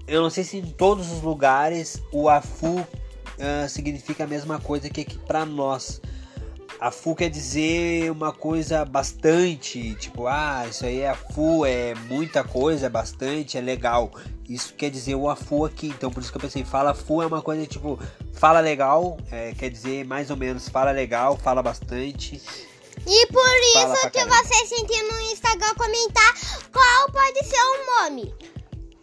Eu 0.08 0.22
não 0.22 0.30
sei 0.30 0.44
se 0.44 0.58
em 0.58 0.66
todos 0.66 1.12
os 1.12 1.22
lugares 1.22 2.02
o 2.12 2.28
AFU 2.28 2.86
ah, 3.40 3.68
significa 3.68 4.24
a 4.24 4.28
mesma 4.28 4.60
coisa 4.60 4.90
que 4.90 5.02
aqui 5.02 5.18
para 5.18 5.46
nós. 5.46 6.02
A 6.84 6.92
FU 6.92 7.16
quer 7.16 7.30
dizer 7.30 8.12
uma 8.12 8.34
coisa 8.34 8.84
bastante, 8.84 9.96
tipo, 9.96 10.28
ah, 10.28 10.66
isso 10.70 10.86
aí 10.86 11.00
é 11.00 11.12
a 11.12 11.16
FU, 11.16 11.66
é 11.66 11.96
muita 11.96 12.44
coisa, 12.44 12.88
é 12.88 12.90
bastante, 12.90 13.58
é 13.58 13.62
legal. 13.62 14.12
Isso 14.50 14.74
quer 14.74 14.90
dizer 14.90 15.16
o 15.16 15.30
AFU 15.30 15.64
aqui, 15.64 15.88
então 15.88 16.12
por 16.12 16.22
isso 16.22 16.30
que 16.30 16.36
eu 16.36 16.42
pensei, 16.42 16.66
fala 16.66 16.94
FU 16.94 17.22
é 17.22 17.26
uma 17.26 17.42
coisa 17.42 17.66
tipo, 17.66 17.98
fala 18.34 18.60
legal, 18.60 19.18
é, 19.32 19.54
quer 19.54 19.70
dizer 19.70 20.04
mais 20.04 20.30
ou 20.30 20.36
menos, 20.36 20.68
fala 20.68 20.92
legal, 20.92 21.38
fala 21.38 21.64
bastante. 21.64 22.42
E 23.08 23.28
por 23.28 23.58
isso 23.78 24.10
que 24.10 24.20
caramba. 24.20 24.36
vocês 24.44 24.68
sentirem 24.68 25.10
no 25.10 25.20
Instagram 25.32 25.74
comentar 25.76 26.34
qual 26.70 27.10
pode 27.14 27.48
ser 27.48 27.62
o 27.62 28.02
nome. 28.02 28.36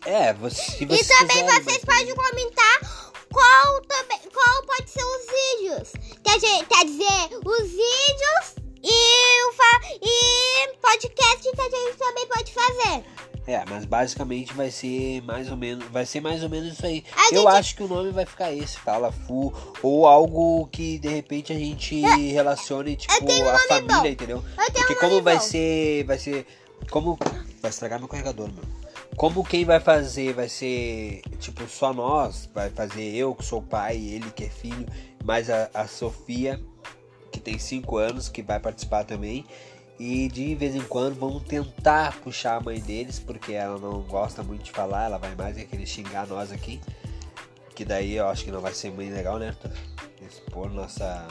É, 0.04 0.34
você, 0.34 0.60
se 0.60 0.84
E 0.84 0.86
vocês 0.86 1.08
também 1.08 1.46
quiserem, 1.46 1.64
vocês 1.64 1.78
podem 1.78 2.14
comentar 2.14 3.09
qual, 3.32 3.80
também, 3.82 4.18
qual 4.32 4.62
pode 4.66 4.90
ser 4.90 5.02
os 5.04 5.26
vídeos. 5.26 5.92
Quer 6.22 6.34
dizer, 6.38 6.66
quer 6.66 6.84
dizer 6.84 7.38
os 7.44 7.68
vídeos 7.68 8.54
e, 8.82 9.42
o 9.44 9.52
e 10.02 10.76
podcast 10.80 11.50
que 11.52 11.60
a 11.60 11.64
gente 11.70 11.96
também 11.98 12.26
pode 12.26 12.52
fazer. 12.52 13.04
É, 13.46 13.64
mas 13.68 13.84
basicamente 13.84 14.52
vai 14.54 14.70
ser 14.70 15.22
mais 15.22 15.50
ou 15.50 15.56
menos, 15.56 15.84
vai 15.86 16.06
ser 16.06 16.20
mais 16.20 16.42
ou 16.42 16.48
menos 16.48 16.74
isso 16.74 16.86
aí. 16.86 17.04
A 17.16 17.34
Eu 17.34 17.42
gente- 17.42 17.46
acho 17.56 17.76
que 17.76 17.82
o 17.82 17.88
nome 17.88 18.10
vai 18.12 18.24
ficar 18.24 18.52
esse, 18.52 18.78
Fala 18.78 19.10
Fu, 19.10 19.52
ou 19.82 20.06
algo 20.06 20.68
que 20.68 20.98
de 20.98 21.08
repente 21.08 21.52
a 21.52 21.56
gente 21.56 22.00
relacione 22.00 22.96
tipo 22.96 23.12
a 23.12 23.58
família, 23.66 24.00
bom. 24.00 24.06
entendeu? 24.06 24.44
Porque 24.72 24.92
um 24.92 24.96
como 24.96 25.22
vai 25.22 25.36
bom. 25.36 25.40
ser, 25.42 26.04
vai 26.04 26.18
ser 26.18 26.46
como 26.90 27.18
vai 27.60 27.70
estragar 27.70 27.98
meu 27.98 28.08
carregador, 28.08 28.48
meu. 28.52 28.79
Como 29.20 29.44
quem 29.44 29.66
vai 29.66 29.78
fazer 29.78 30.32
vai 30.32 30.48
ser 30.48 31.20
tipo 31.38 31.68
só 31.68 31.92
nós, 31.92 32.48
vai 32.54 32.70
fazer 32.70 33.14
eu 33.14 33.34
que 33.34 33.44
sou 33.44 33.60
pai, 33.60 33.98
ele 33.98 34.30
que 34.30 34.44
é 34.44 34.48
filho, 34.48 34.86
mais 35.22 35.50
a, 35.50 35.68
a 35.74 35.86
Sofia 35.86 36.58
que 37.30 37.38
tem 37.38 37.58
5 37.58 37.98
anos 37.98 38.30
que 38.30 38.40
vai 38.40 38.58
participar 38.58 39.04
também. 39.04 39.44
E 39.98 40.26
de 40.28 40.54
vez 40.54 40.74
em 40.74 40.80
quando 40.80 41.20
vamos 41.20 41.42
tentar 41.42 42.18
puxar 42.22 42.56
a 42.56 42.60
mãe 42.60 42.80
deles, 42.80 43.18
porque 43.18 43.52
ela 43.52 43.78
não 43.78 44.00
gosta 44.00 44.42
muito 44.42 44.62
de 44.62 44.70
falar, 44.70 45.04
ela 45.04 45.18
vai 45.18 45.34
mais 45.34 45.58
é 45.58 45.64
querer 45.66 45.84
xingar 45.84 46.26
nós 46.26 46.50
aqui. 46.50 46.80
Que 47.74 47.84
daí 47.84 48.14
eu 48.14 48.26
acho 48.26 48.42
que 48.42 48.50
não 48.50 48.62
vai 48.62 48.72
ser 48.72 48.90
muito 48.90 49.12
legal, 49.12 49.38
né? 49.38 49.54
Expor 50.26 50.70
nossa, 50.70 51.28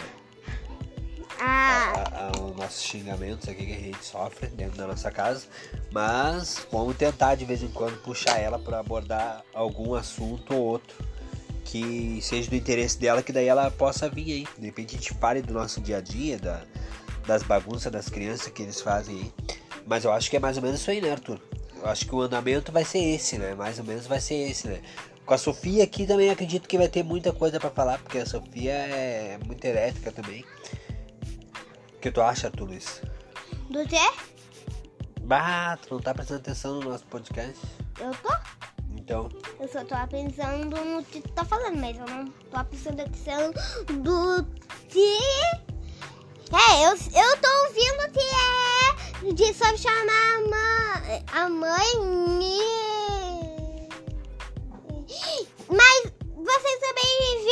Os 1.39 2.55
nossos 2.55 2.83
xingamentos 2.83 3.47
aqui 3.47 3.65
que 3.65 3.73
a 3.73 3.79
gente 3.79 4.03
sofre 4.03 4.47
dentro 4.47 4.77
da 4.77 4.87
nossa 4.87 5.09
casa. 5.11 5.45
Mas 5.91 6.67
vamos 6.71 6.95
tentar 6.97 7.35
de 7.35 7.45
vez 7.45 7.63
em 7.63 7.69
quando 7.69 8.01
puxar 8.01 8.37
ela 8.39 8.59
para 8.59 8.79
abordar 8.79 9.43
algum 9.53 9.95
assunto 9.95 10.53
ou 10.53 10.61
outro 10.61 10.95
que 11.65 12.19
seja 12.21 12.49
do 12.49 12.55
interesse 12.55 12.97
dela, 12.97 13.21
que 13.21 13.31
daí 13.31 13.47
ela 13.47 13.69
possa 13.69 14.09
vir 14.09 14.31
aí. 14.31 14.47
De 14.57 14.65
repente 14.65 14.95
a 14.95 14.99
gente 14.99 15.13
fale 15.13 15.41
do 15.41 15.53
nosso 15.53 15.79
dia 15.79 15.97
a 15.97 16.01
dia, 16.01 16.39
da, 16.39 16.63
das 17.27 17.43
bagunças 17.43 17.91
das 17.91 18.09
crianças 18.09 18.47
que 18.47 18.63
eles 18.63 18.81
fazem 18.81 19.15
aí. 19.15 19.33
Mas 19.85 20.03
eu 20.03 20.11
acho 20.11 20.29
que 20.29 20.37
é 20.37 20.39
mais 20.39 20.57
ou 20.57 20.63
menos 20.63 20.79
isso 20.79 20.89
aí, 20.89 20.99
né, 20.99 21.11
Arthur? 21.11 21.39
Eu 21.75 21.87
acho 21.87 22.05
que 22.05 22.13
o 22.13 22.21
andamento 22.21 22.71
vai 22.71 22.83
ser 22.83 22.99
esse, 22.99 23.37
né? 23.37 23.53
Mais 23.53 23.77
ou 23.77 23.85
menos 23.85 24.07
vai 24.07 24.19
ser 24.19 24.35
esse, 24.49 24.67
né? 24.67 24.81
Com 25.25 25.33
a 25.35 25.37
Sofia 25.37 25.83
aqui 25.83 26.07
também 26.07 26.31
acredito 26.31 26.67
que 26.67 26.77
vai 26.77 26.87
ter 26.87 27.03
muita 27.03 27.31
coisa 27.31 27.59
para 27.59 27.69
falar, 27.69 27.99
porque 27.99 28.17
a 28.17 28.25
Sofia 28.25 28.71
é 28.71 29.37
muito 29.45 29.63
elétrica 29.63 30.11
também. 30.11 30.43
Que 32.01 32.11
tu 32.11 32.21
acha, 32.21 32.47
Arthur 32.47 32.65
Luiz? 32.65 33.01
do 33.69 33.85
quê? 33.87 34.09
Bah, 35.21 35.77
tu 35.77 35.93
não 35.95 36.01
tá 36.01 36.13
prestando 36.13 36.39
atenção 36.39 36.79
no 36.79 36.89
nosso 36.89 37.05
podcast? 37.05 37.59
Eu 37.99 38.11
tô? 38.15 38.33
Então, 38.95 39.29
Eu 39.59 39.67
só 39.67 39.83
tô 39.83 39.95
pensando 40.07 40.83
no 40.83 41.03
que 41.03 41.21
tu 41.21 41.29
tá 41.29 41.43
falando, 41.45 41.77
mas 41.77 41.97
eu 41.97 42.05
não 42.05 42.25
tô 42.25 42.63
prestando 42.65 43.01
atenção 43.01 43.51
do 44.01 44.43
que. 44.87 45.19
É, 46.51 46.85
eu, 46.85 46.91
eu 46.91 47.37
tô 47.37 47.67
ouvindo 47.67 48.11
que 48.11 48.19
é 48.19 49.33
de 49.33 49.53
só 49.53 49.75
chamar 49.77 50.35
a 50.35 50.41
mãe. 50.49 51.25
A 51.31 51.49
mãe. 51.49 52.88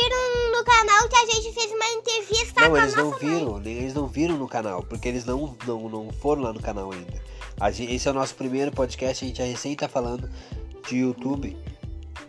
Viram 0.02 0.52
no 0.58 0.64
canal 0.64 1.08
que 1.08 1.16
a 1.16 1.26
gente 1.26 1.52
fez 1.52 1.70
uma 1.72 1.86
entrevista 1.88 2.60
não, 2.60 2.70
com 2.70 2.76
a 2.76 2.82
eles 2.82 2.94
não 2.96 3.10
mãe. 3.10 3.18
viram, 3.18 3.58
nem- 3.58 3.76
eles 3.76 3.94
não 3.94 4.06
viram 4.06 4.36
no 4.36 4.48
canal, 4.48 4.82
porque 4.82 5.08
eles 5.08 5.24
não, 5.24 5.56
não, 5.66 5.88
não 5.88 6.12
foram 6.12 6.42
lá 6.42 6.52
no 6.52 6.60
canal 6.60 6.92
ainda. 6.92 7.22
A 7.60 7.70
gente- 7.70 7.92
esse 7.92 8.06
é 8.06 8.10
o 8.10 8.14
nosso 8.14 8.34
primeiro 8.34 8.70
podcast, 8.72 9.24
a 9.24 9.28
gente 9.28 9.42
recém 9.42 9.74
tá 9.74 9.88
falando 9.88 10.30
de 10.88 10.96
YouTube. 10.98 11.56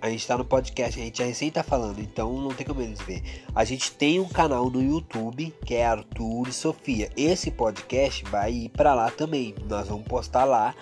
A 0.01 0.09
gente 0.09 0.25
tá 0.25 0.37
no 0.37 0.45
podcast, 0.45 0.97
a 0.99 1.03
gente 1.03 1.21
recém 1.21 1.51
tá 1.51 1.61
falando, 1.61 1.99
então 1.99 2.31
não 2.39 2.53
tem 2.53 2.65
como 2.65 2.81
eles 2.81 3.01
ver. 3.01 3.21
A 3.53 3.65
gente 3.65 3.91
tem 3.91 4.19
um 4.19 4.29
canal 4.29 4.69
no 4.69 4.81
YouTube 4.81 5.53
que 5.65 5.75
é 5.75 5.85
Arthur 5.85 6.47
e 6.47 6.53
Sofia. 6.53 7.09
Esse 7.17 7.51
podcast 7.51 8.23
vai 8.25 8.51
ir 8.53 8.69
pra 8.69 8.93
lá 8.93 9.11
também. 9.11 9.53
Nós 9.67 9.89
vamos 9.89 10.07
postar 10.07 10.45
lá 10.45 10.73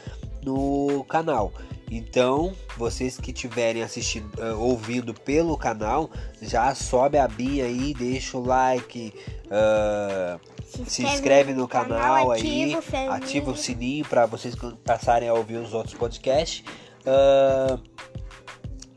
no 0.44 1.04
canal. 1.10 1.52
Então, 1.90 2.54
vocês 2.76 3.18
que 3.18 3.32
estiverem 3.32 3.82
assistindo, 3.82 4.30
eh, 4.42 4.54
ouvindo 4.54 5.14
pelo 5.14 5.58
canal, 5.58 6.10
já 6.42 6.76
sobe 6.76 7.18
a 7.18 7.28
binha 7.28 7.66
aí, 7.66 7.94
deixa 7.94 8.38
o 8.38 8.44
like, 8.44 9.14
ah, 9.50 10.38
se 10.86 11.04
inscreve 11.04 11.54
no 11.54 11.66
canal 11.66 12.32
aí, 12.32 12.74
ativa 12.74 12.80
o 12.80 12.82
sininho. 12.82 13.12
ativa 13.12 13.52
o 13.52 13.58
sininho 13.58 14.06
para 14.06 14.26
vocês 14.26 14.54
passarem 14.84 15.30
a 15.30 15.34
ouvir 15.34 15.56
os 15.56 15.74
outros 15.74 15.96
podcasts. 15.96 16.64
Ah, 17.06 17.80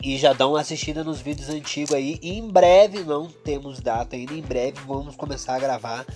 e 0.02 0.16
já 0.16 0.32
dá 0.32 0.48
uma 0.48 0.60
assistida 0.60 1.04
nos 1.04 1.20
vídeos 1.20 1.48
antigos 1.48 1.94
aí. 1.94 2.18
E 2.22 2.38
em 2.38 2.48
breve, 2.48 3.04
não 3.04 3.28
temos 3.28 3.80
data 3.80 4.16
ainda, 4.16 4.32
em 4.34 4.42
breve 4.42 4.80
vamos 4.86 5.14
começar 5.14 5.54
a 5.54 5.58
gravar 5.60 6.06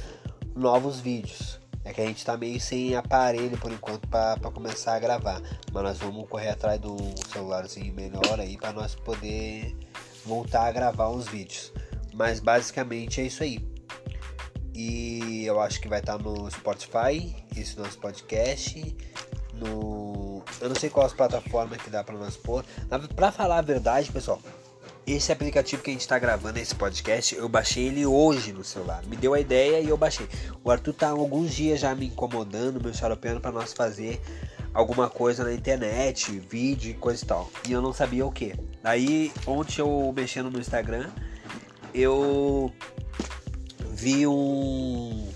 novos 0.56 0.98
vídeos. 0.98 1.60
É 1.84 1.92
que 1.92 2.00
a 2.00 2.06
gente 2.06 2.24
tá 2.24 2.36
meio 2.36 2.58
sem 2.60 2.96
aparelho 2.96 3.58
por 3.58 3.70
enquanto 3.70 4.08
para 4.08 4.38
começar 4.50 4.94
a 4.94 4.98
gravar. 4.98 5.42
Mas 5.72 5.82
nós 5.82 5.98
vamos 5.98 6.28
correr 6.28 6.50
atrás 6.50 6.80
de 6.80 6.88
um 6.88 7.14
celularzinho 7.30 7.92
melhor 7.92 8.40
aí 8.40 8.56
para 8.56 8.72
nós 8.72 8.94
poder 8.94 9.76
voltar 10.24 10.66
a 10.66 10.72
gravar 10.72 11.10
uns 11.10 11.28
vídeos. 11.28 11.72
Mas 12.14 12.40
basicamente 12.40 13.20
é 13.20 13.24
isso 13.24 13.42
aí. 13.42 13.58
E 14.74 15.44
eu 15.44 15.60
acho 15.60 15.80
que 15.80 15.88
vai 15.88 16.00
estar 16.00 16.18
no 16.18 16.50
Spotify, 16.50 17.36
esse 17.56 17.78
nosso 17.78 17.98
podcast. 17.98 18.96
No. 19.52 20.42
Eu 20.60 20.68
não 20.68 20.76
sei 20.76 20.90
qual 20.90 21.06
as 21.06 21.12
plataformas 21.12 21.80
que 21.80 21.90
dá 21.90 22.02
pra 22.02 22.16
nós 22.16 22.36
pôr. 22.36 22.64
Mas 22.90 23.06
pra 23.08 23.30
falar 23.30 23.58
a 23.58 23.62
verdade, 23.62 24.10
pessoal, 24.10 24.40
esse 25.06 25.30
aplicativo 25.30 25.82
que 25.82 25.90
a 25.90 25.92
gente 25.92 26.08
tá 26.08 26.18
gravando 26.18 26.58
esse 26.58 26.75
podcast, 26.75 27.34
eu 27.34 27.49
baixei 27.49 27.87
ele 27.87 28.06
hoje 28.06 28.52
no 28.52 28.64
celular. 28.64 29.04
Me 29.06 29.16
deu 29.16 29.34
a 29.34 29.40
ideia 29.40 29.80
e 29.80 29.88
eu 29.88 29.96
baixei. 29.96 30.28
O 30.62 30.70
Arthur 30.70 30.94
tá 30.94 31.08
alguns 31.11 31.54
dias 31.54 31.80
já 31.80 31.94
me 31.94 32.06
incomodando, 32.06 32.80
meu 32.80 32.92
xaropeando, 32.94 33.40
para 33.40 33.52
nós 33.52 33.73
fazer 33.73 34.20
alguma 34.73 35.08
coisa 35.08 35.44
na 35.44 35.52
internet, 35.52 36.32
vídeo 36.38 36.90
e 36.90 36.94
coisa 36.94 37.23
e 37.23 37.26
tal. 37.26 37.50
E 37.68 37.73
eu 37.73 37.82
não 37.82 37.92
sabia 37.92 38.25
o 38.26 38.32
que. 38.32 38.54
Aí, 38.82 39.30
ontem 39.46 39.80
eu 39.80 40.12
mexendo 40.14 40.50
no 40.50 40.58
Instagram, 40.58 41.11
eu 41.94 42.73
vi 43.90 44.26
um, 44.26 45.28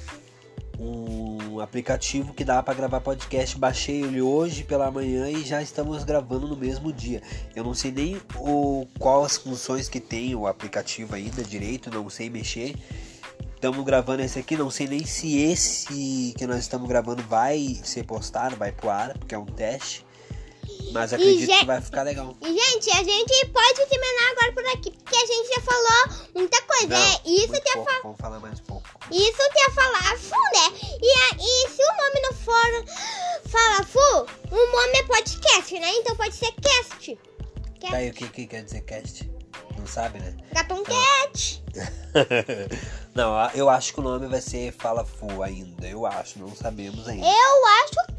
um 0.78 1.37
aplicativo 1.60 2.32
que 2.32 2.44
dá 2.44 2.62
para 2.62 2.74
gravar 2.74 3.00
podcast. 3.00 3.58
Baixei 3.58 4.02
ele 4.02 4.20
hoje 4.20 4.64
pela 4.64 4.90
manhã 4.90 5.28
e 5.28 5.44
já 5.44 5.62
estamos 5.62 6.04
gravando 6.04 6.48
no 6.48 6.56
mesmo 6.56 6.92
dia. 6.92 7.22
Eu 7.54 7.64
não 7.64 7.74
sei 7.74 7.90
nem 7.90 8.20
o, 8.36 8.86
qual 8.98 9.24
as 9.24 9.36
funções 9.36 9.88
que 9.88 10.00
tem 10.00 10.34
o 10.34 10.46
aplicativo 10.46 11.14
ainda 11.14 11.42
direito, 11.42 11.90
não 11.90 12.08
sei 12.08 12.30
mexer. 12.30 12.74
Estamos 13.54 13.84
gravando 13.84 14.22
esse 14.22 14.38
aqui, 14.38 14.56
não 14.56 14.70
sei 14.70 14.86
nem 14.86 15.04
se 15.04 15.36
esse 15.38 16.32
que 16.36 16.46
nós 16.46 16.58
estamos 16.58 16.88
gravando 16.88 17.22
vai 17.24 17.78
ser 17.82 18.04
postado, 18.04 18.56
vai 18.56 18.70
pro 18.70 18.88
ar, 18.88 19.18
porque 19.18 19.34
é 19.34 19.38
um 19.38 19.46
teste. 19.46 20.07
Mas 20.92 21.12
acredito 21.12 21.58
que 21.58 21.64
vai 21.64 21.80
ficar 21.80 22.02
legal. 22.02 22.36
E, 22.40 22.46
gente, 22.46 22.90
a 22.90 23.02
gente 23.02 23.46
pode 23.46 23.86
terminar 23.86 24.32
agora 24.32 24.52
por 24.52 24.66
aqui, 24.66 24.90
porque 24.90 25.16
a 25.16 25.26
gente 25.26 25.48
já 25.54 25.60
falou 25.60 26.16
muita 26.34 26.60
coisa. 26.62 26.88
Não, 26.88 26.96
é 26.96 27.20
isso 27.26 27.52
que 27.52 27.68
eu 27.68 27.72
pouco, 27.74 27.90
falo. 27.90 28.02
Vamos 28.02 28.18
falar 28.18 28.40
mais 28.40 28.60
um 28.60 28.64
pouco. 28.64 28.88
Isso 29.10 29.50
que 29.52 29.60
eu 29.60 29.70
falar 29.72 30.18
Fu, 30.18 30.36
né? 30.36 30.78
E, 31.02 31.12
a- 31.12 31.36
e 31.38 31.68
se 31.70 31.82
o 31.82 31.96
nome 31.96 32.20
não 32.22 32.32
for 32.34 33.48
Fala 33.50 33.84
Fu, 33.84 34.54
o 34.54 34.72
nome 34.72 34.98
é 34.98 35.02
podcast, 35.04 35.78
né? 35.80 35.90
Então 35.96 36.16
pode 36.16 36.34
ser 36.34 36.52
cast. 36.52 37.18
Cast. 37.80 37.92
Daí 37.92 38.10
o 38.10 38.14
que, 38.14 38.28
que 38.28 38.46
quer 38.46 38.62
dizer 38.64 38.80
cast? 38.82 39.30
Não 39.78 39.86
sabe, 39.86 40.18
né? 40.18 40.36
Gatom 40.52 40.82
Cat. 40.82 41.62
não, 43.14 43.50
eu 43.54 43.68
acho 43.70 43.92
que 43.94 44.00
o 44.00 44.02
nome 44.02 44.26
vai 44.26 44.40
ser 44.40 44.72
Fala 44.72 45.04
Fu 45.04 45.42
ainda. 45.42 45.86
Eu 45.86 46.04
acho, 46.06 46.38
não 46.38 46.54
sabemos 46.54 47.06
ainda. 47.08 47.26
Eu 47.26 47.66
acho. 47.84 48.17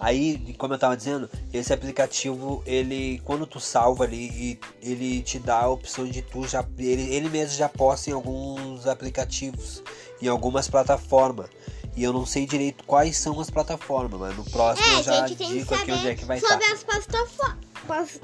Aí, 0.00 0.54
como 0.56 0.72
eu 0.72 0.78
tava 0.78 0.96
dizendo, 0.96 1.28
esse 1.52 1.74
aplicativo, 1.74 2.62
ele 2.64 3.20
quando 3.22 3.46
tu 3.46 3.60
salva 3.60 4.04
ali, 4.04 4.58
ele 4.82 5.20
te 5.20 5.38
dá 5.38 5.60
a 5.60 5.68
opção 5.68 6.06
de 6.06 6.22
tu 6.22 6.48
já 6.48 6.64
ele, 6.78 7.14
ele 7.14 7.28
mesmo 7.28 7.54
já 7.54 7.68
posta 7.68 8.08
em 8.08 8.14
alguns 8.14 8.86
aplicativos, 8.86 9.82
em 10.22 10.26
algumas 10.26 10.68
plataformas. 10.68 11.50
E 11.94 12.02
eu 12.02 12.14
não 12.14 12.24
sei 12.24 12.46
direito 12.46 12.82
quais 12.84 13.18
são 13.18 13.38
as 13.40 13.50
plataformas, 13.50 14.18
mas 14.18 14.36
no 14.36 14.44
próximo 14.44 14.86
É, 14.88 14.94
eu 14.94 15.02
já 15.02 15.24
que 15.24 15.34
digo 15.34 15.74
aqui 15.74 15.92
onde 15.92 16.08
é 16.08 16.14
que 16.14 16.24
vai 16.24 16.38
estar. 16.38 16.48
sobre 16.48 16.64
as 16.64 16.82
plataformas. 16.82 18.20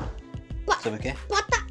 Sabe 0.82 0.96
o 0.96 0.98
quê? 0.98 1.14
Plata... 1.28 1.66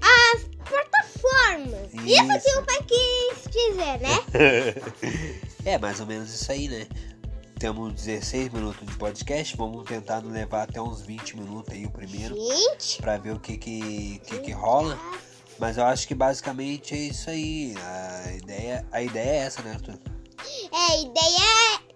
As 0.00 0.42
plataformas. 0.64 1.92
Isso, 1.92 2.26
que 2.28 2.48
Isso. 2.48 2.60
o 2.60 2.64
pai 2.64 2.78
quis 2.86 3.52
dizer, 3.52 4.00
né? 4.00 5.52
é, 5.66 5.76
mais 5.76 6.00
ou 6.00 6.06
menos 6.06 6.32
isso 6.32 6.50
aí, 6.50 6.68
né? 6.68 6.86
Temos 7.58 7.94
16 7.94 8.52
minutos 8.52 8.86
de 8.86 8.94
podcast, 8.96 9.56
vamos 9.56 9.84
tentar 9.84 10.18
levar 10.18 10.64
até 10.64 10.80
uns 10.80 11.00
20 11.00 11.38
minutos 11.38 11.72
aí 11.72 11.86
o 11.86 11.90
primeiro, 11.90 12.36
Gente. 12.36 12.98
pra 13.00 13.16
ver 13.16 13.32
o 13.32 13.40
que 13.40 13.56
que, 13.56 14.20
que, 14.26 14.38
que 14.40 14.52
rola. 14.52 14.98
Mas 15.58 15.78
eu 15.78 15.86
acho 15.86 16.06
que 16.06 16.14
basicamente 16.14 16.94
é 16.94 16.98
isso 16.98 17.30
aí. 17.30 17.74
A 17.78 18.32
ideia, 18.32 18.86
a 18.92 19.00
ideia 19.00 19.30
é 19.30 19.36
essa, 19.36 19.62
né, 19.62 19.72
Arthur? 19.72 19.98
É, 20.70 20.76
a 20.76 20.96
ideia 20.98 21.80
é... 21.82 21.86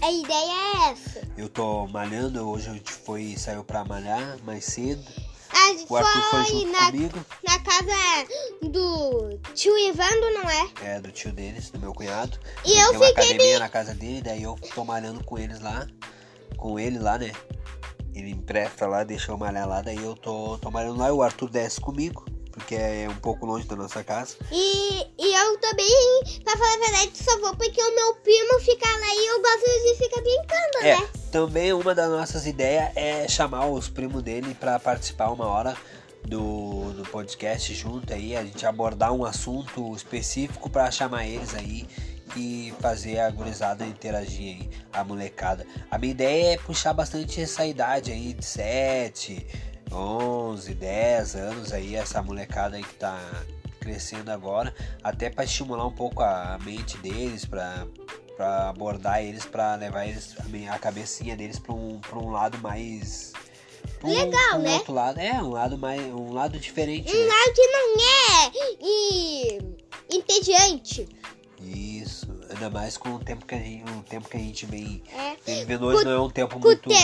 A 0.00 0.12
ideia 0.12 0.52
é 0.52 0.92
essa. 0.92 1.28
Eu 1.36 1.48
tô 1.48 1.88
malhando, 1.88 2.48
hoje 2.48 2.70
a 2.70 2.72
gente 2.72 2.92
foi, 2.92 3.34
saiu 3.36 3.64
pra 3.64 3.84
malhar 3.84 4.38
mais 4.44 4.64
cedo. 4.64 5.02
Gente 5.76 5.92
O 5.92 5.96
Arthur 5.96 6.22
foi 6.22 6.44
foi 6.44 6.52
junto 6.52 6.72
na, 6.72 6.86
comigo, 6.90 7.26
na 7.46 7.58
casa 7.60 8.28
do 8.62 9.38
tio 9.54 9.76
Ivando, 9.78 10.30
não 10.32 10.50
é? 10.50 10.68
é, 10.82 11.00
do 11.00 11.10
tio 11.12 11.32
deles, 11.32 11.70
do 11.70 11.78
meu 11.78 11.92
cunhado. 11.92 12.38
E 12.64 12.72
Ele 12.72 12.80
eu 12.80 12.88
tem 12.90 12.96
uma 12.98 13.06
fiquei 13.06 13.24
academia 13.24 13.58
na 13.58 13.68
casa 13.68 13.94
dele, 13.94 14.22
daí 14.22 14.42
eu 14.42 14.56
tô 14.74 14.84
malhando 14.84 15.22
com 15.24 15.38
eles 15.38 15.60
lá. 15.60 15.86
Com 16.56 16.78
ele 16.78 16.98
lá, 16.98 17.18
né? 17.18 17.32
Ele 18.14 18.30
empresta 18.30 18.86
lá, 18.86 19.04
deixa 19.04 19.30
eu 19.30 19.38
malhar 19.38 19.68
lá, 19.68 19.80
daí 19.80 20.02
eu 20.02 20.14
tô, 20.16 20.58
tô 20.58 20.70
malhando 20.70 20.98
lá 20.98 21.08
e 21.08 21.12
o 21.12 21.22
Arthur 21.22 21.48
desce 21.50 21.80
comigo, 21.80 22.24
porque 22.50 22.74
é 22.74 23.06
um 23.08 23.14
pouco 23.16 23.46
longe 23.46 23.64
da 23.68 23.76
nossa 23.76 24.02
casa. 24.02 24.34
E, 24.50 25.06
e 25.16 25.34
eu 25.36 25.58
também, 25.60 26.40
pra 26.42 26.56
falar 26.56 26.74
a 26.74 26.78
verdade, 26.78 27.12
só 27.14 27.38
vou 27.38 27.54
porque 27.54 27.80
o 27.80 27.94
meu 27.94 28.14
primo 28.16 28.58
fica 28.60 28.86
lá 28.88 29.14
e 29.14 29.26
eu 29.26 29.40
gosto 29.40 29.64
de 29.64 29.94
ficar 30.02 30.20
brincando, 30.20 30.78
É, 30.80 30.96
né? 31.00 31.08
Também 31.28 31.72
uma 31.72 31.94
das 31.94 32.10
nossas 32.10 32.46
ideias 32.46 32.90
é 32.96 33.28
chamar 33.28 33.66
os 33.66 33.88
primos 33.88 34.22
dele 34.22 34.54
para 34.54 34.78
participar 34.78 35.30
uma 35.30 35.46
hora 35.46 35.76
do, 36.24 36.92
do 36.92 37.02
podcast 37.10 37.72
junto 37.74 38.12
aí, 38.12 38.36
a 38.36 38.44
gente 38.44 38.66
abordar 38.66 39.12
um 39.12 39.24
assunto 39.24 39.94
específico 39.94 40.68
para 40.68 40.90
chamar 40.90 41.26
eles 41.26 41.54
aí 41.54 41.86
e 42.36 42.72
fazer 42.80 43.20
a 43.20 43.30
gurizada 43.30 43.86
interagir 43.86 44.56
aí, 44.56 44.70
a 44.92 45.04
molecada. 45.04 45.66
A 45.90 45.98
minha 45.98 46.12
ideia 46.12 46.54
é 46.54 46.58
puxar 46.58 46.92
bastante 46.92 47.40
essa 47.40 47.64
idade 47.64 48.10
aí 48.12 48.32
de 48.32 48.44
7, 48.44 49.46
11, 49.90 50.74
10 50.74 51.34
anos 51.36 51.72
aí, 51.72 51.94
essa 51.94 52.22
molecada 52.22 52.76
aí 52.76 52.82
que 52.82 52.94
tá 52.94 53.18
crescendo 53.92 54.30
agora, 54.30 54.74
até 55.02 55.30
para 55.30 55.44
estimular 55.44 55.86
um 55.86 55.92
pouco 55.92 56.22
a 56.22 56.58
mente 56.62 56.98
deles, 56.98 57.44
para 57.46 57.86
para 58.36 58.68
abordar 58.68 59.20
eles, 59.20 59.44
para 59.44 59.74
levar 59.74 60.06
eles 60.06 60.36
a 60.70 60.78
cabecinha 60.78 61.36
deles 61.36 61.58
para 61.58 61.74
um, 61.74 61.98
pra 61.98 62.16
um 62.20 62.30
lado 62.30 62.56
mais 62.58 63.32
um- 64.04 64.08
Legal, 64.14 64.58
um 64.58 64.62
né? 64.62 64.74
outro 64.74 64.92
lado, 64.94 65.18
é, 65.18 65.32
um 65.42 65.48
lado 65.50 65.76
mais 65.76 66.00
um 66.14 66.32
lado 66.32 66.56
diferente, 66.60 67.10
Um 67.12 67.18
né? 67.18 67.26
lado 67.26 67.52
que 67.52 67.66
não 67.66 67.96
é 68.04 68.52
e 68.80 69.58
entediante. 70.16 71.08
Isso, 71.60 72.28
ainda 72.48 72.70
mais 72.70 72.96
com 72.96 73.08
o 73.16 73.18
tempo 73.18 73.44
que 73.44 73.56
a 73.56 73.58
gente, 73.58 73.90
o 73.90 74.02
tempo 74.04 74.28
que 74.28 74.36
a 74.36 74.40
gente 74.40 74.64
vem, 74.66 75.02
É. 75.12 75.34
vem 75.44 75.58
vivendo 75.58 75.86
hoje 75.86 76.04
não 76.04 76.12
é 76.12 76.20
um 76.20 76.30
tempo 76.30 76.60
muito 76.60 76.92
é, 76.92 76.96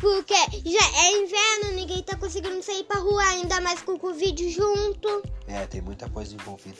porque 0.00 0.34
já 0.34 1.02
é 1.02 1.12
inverno, 1.12 1.72
ninguém 1.74 2.02
tá 2.02 2.16
conseguindo 2.16 2.62
sair 2.62 2.84
pra 2.84 3.00
rua, 3.00 3.22
ainda 3.24 3.60
mais 3.60 3.82
com 3.82 3.92
o 3.92 3.98
Covid 3.98 4.48
junto. 4.50 5.22
É, 5.46 5.66
tem 5.66 5.80
muita 5.80 6.08
coisa 6.08 6.34
envolvida. 6.34 6.78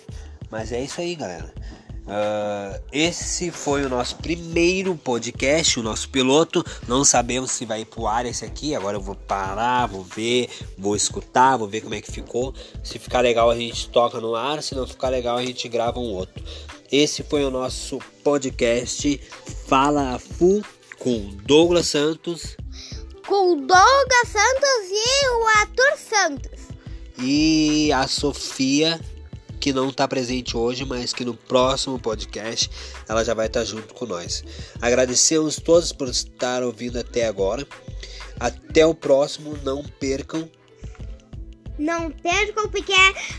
Mas 0.50 0.72
é 0.72 0.82
isso 0.82 1.00
aí, 1.00 1.14
galera. 1.14 1.52
Ah, 2.10 2.80
esse 2.90 3.50
foi 3.50 3.84
o 3.84 3.88
nosso 3.88 4.16
primeiro 4.16 4.96
podcast, 4.96 5.78
o 5.78 5.82
nosso 5.82 6.08
piloto. 6.08 6.64
Não 6.88 7.04
sabemos 7.04 7.50
se 7.50 7.66
vai 7.66 7.82
ir 7.82 7.84
pro 7.84 8.06
ar 8.06 8.24
esse 8.24 8.46
aqui. 8.46 8.74
Agora 8.74 8.96
eu 8.96 9.00
vou 9.00 9.14
parar, 9.14 9.86
vou 9.86 10.02
ver, 10.02 10.48
vou 10.78 10.96
escutar, 10.96 11.58
vou 11.58 11.68
ver 11.68 11.82
como 11.82 11.94
é 11.94 12.00
que 12.00 12.10
ficou. 12.10 12.54
Se 12.82 12.98
ficar 12.98 13.20
legal, 13.20 13.50
a 13.50 13.56
gente 13.56 13.90
toca 13.90 14.20
no 14.20 14.34
ar. 14.34 14.62
Se 14.62 14.74
não 14.74 14.86
ficar 14.86 15.10
legal, 15.10 15.36
a 15.36 15.44
gente 15.44 15.68
grava 15.68 16.00
um 16.00 16.14
outro. 16.14 16.42
Esse 16.90 17.22
foi 17.22 17.44
o 17.44 17.50
nosso 17.50 17.98
podcast 18.24 19.20
Fala 19.66 20.18
Fu 20.18 20.62
com 20.98 21.28
Douglas 21.44 21.88
Santos 21.88 22.56
Com 23.28 23.52
o 23.52 23.56
Douglas 23.56 24.28
Santos 24.28 24.90
e 24.90 25.28
o 25.28 25.46
Arthur 25.60 25.98
Santos. 25.98 26.58
e 27.20 27.92
a 27.92 28.06
Sofia, 28.06 28.98
que 29.60 29.72
não 29.72 29.88
está 29.90 30.06
presente 30.08 30.56
hoje, 30.56 30.84
mas 30.84 31.12
que 31.12 31.24
no 31.24 31.34
próximo 31.34 31.98
podcast 31.98 32.70
ela 33.08 33.24
já 33.24 33.34
vai 33.34 33.46
estar 33.46 33.64
junto 33.64 33.92
com 33.92 34.06
nós. 34.06 34.42
Agradecemos 34.80 35.56
todos 35.56 35.92
por 35.92 36.08
estar 36.08 36.62
ouvindo 36.62 36.98
até 36.98 37.26
agora. 37.26 37.66
Até 38.40 38.86
o 38.86 38.94
próximo, 38.94 39.58
não 39.64 39.82
percam. 39.82 40.48
Não 41.78 42.10
percam, 42.10 42.68
porque 42.70 42.92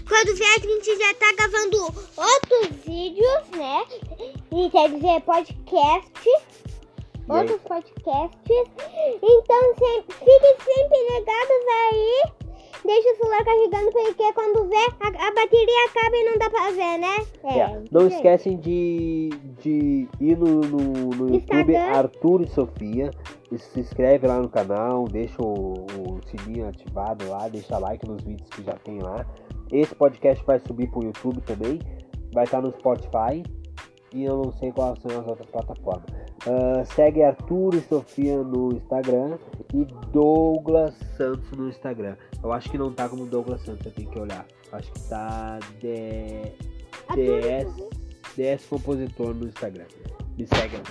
quando 0.08 0.36
vier 0.36 0.56
a 0.56 0.60
gente 0.60 0.98
já 0.98 1.14
tá 1.16 1.34
gravando 1.36 1.78
outros 2.16 2.78
vídeos, 2.86 3.44
né? 3.58 3.84
E 4.52 4.70
quer 4.70 4.90
dizer, 4.92 5.22
podcast. 5.22 6.69
Outros 7.30 7.62
podcasts. 7.62 8.40
Então, 9.22 9.74
sempre, 9.78 10.16
fiquem 10.16 10.56
sempre 10.60 10.98
ligados 11.14 11.66
aí. 11.88 12.40
Deixa 12.86 13.10
o 13.12 13.16
celular 13.18 13.44
carregando, 13.44 13.92
porque 13.92 14.34
quando 14.34 14.70
vê, 14.70 14.76
a, 14.76 15.28
a 15.28 15.34
bateria 15.34 15.86
acaba 15.90 16.16
e 16.16 16.24
não 16.24 16.38
dá 16.38 16.50
pra 16.50 16.72
ver, 16.72 16.98
né? 16.98 17.18
É, 17.44 17.82
não 17.92 18.02
gente. 18.02 18.16
esquecem 18.16 18.58
de, 18.58 19.30
de 19.62 20.08
ir 20.20 20.38
no, 20.38 20.62
no, 20.62 20.78
no 20.78 21.36
YouTube 21.36 21.36
Instagram. 21.36 21.98
Arthur 21.98 22.42
e 22.42 22.48
Sofia. 22.48 23.12
E 23.52 23.58
se 23.58 23.80
inscreve 23.80 24.28
lá 24.28 24.40
no 24.40 24.48
canal, 24.48 25.06
deixa 25.06 25.42
o, 25.42 25.74
o 25.74 26.20
sininho 26.28 26.68
ativado 26.68 27.28
lá, 27.30 27.48
deixa 27.48 27.78
like 27.80 28.08
nos 28.08 28.22
vídeos 28.24 28.48
que 28.50 28.64
já 28.64 28.74
tem 28.74 29.00
lá. 29.00 29.26
Esse 29.72 29.94
podcast 29.96 30.44
vai 30.46 30.60
subir 30.60 30.90
pro 30.90 31.04
YouTube 31.04 31.42
também, 31.42 31.80
vai 32.32 32.44
estar 32.44 32.62
no 32.62 32.72
Spotify 32.72 33.44
e 34.14 34.24
eu 34.24 34.38
não 34.38 34.52
sei 34.54 34.72
quais 34.72 35.00
são 35.00 35.20
as 35.20 35.28
outras 35.28 35.50
plataformas. 35.50 36.29
Ah, 36.48 36.86
segue 36.96 37.24
Arthur 37.24 37.76
e 37.76 37.82
Sofia 37.82 38.38
no 38.38 38.74
Instagram 38.74 39.38
e 39.74 39.86
Douglas 40.12 40.96
Santos 41.18 41.52
no 41.52 41.70
Instagram. 41.70 42.16
Eu 42.42 42.52
acho 42.54 42.70
que 42.70 42.78
não 42.78 42.94
tá 42.94 43.10
como 43.10 43.26
Douglas 43.26 43.62
Santos, 43.64 43.86
eu 43.86 43.92
tenho 43.92 44.10
que 44.10 44.20
olhar. 44.20 44.46
Acho 44.72 44.92
que 44.92 45.00
tá 45.10 45.60
de 45.80 46.54
DS, 47.16 47.74
DS 48.38 48.66
Compositor 48.70 49.34
no 49.34 49.48
Instagram. 49.48 49.86
Me 50.38 50.48
segue 50.48 50.78
lá. 50.78 50.84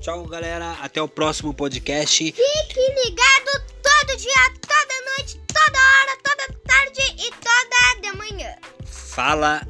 Tchau, 0.00 0.24
galera. 0.26 0.72
Até 0.80 1.02
o 1.02 1.08
próximo 1.08 1.52
podcast. 1.52 2.24
Fique 2.24 2.80
ligado 3.04 3.66
todo 3.82 4.16
dia, 4.16 4.52
toda 4.60 4.94
noite, 5.16 5.40
toda 5.52 5.78
hora, 5.78 6.16
toda 6.22 6.60
tarde 6.64 7.00
e 7.18 7.30
toda 7.32 8.00
de 8.00 8.16
manhã. 8.16 8.54
Fala. 8.84 9.66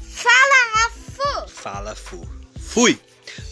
Fala, 0.00 0.90
Fu. 0.90 1.48
Fala, 1.48 1.94
Fu. 1.94 2.33
Fui. 2.74 3.00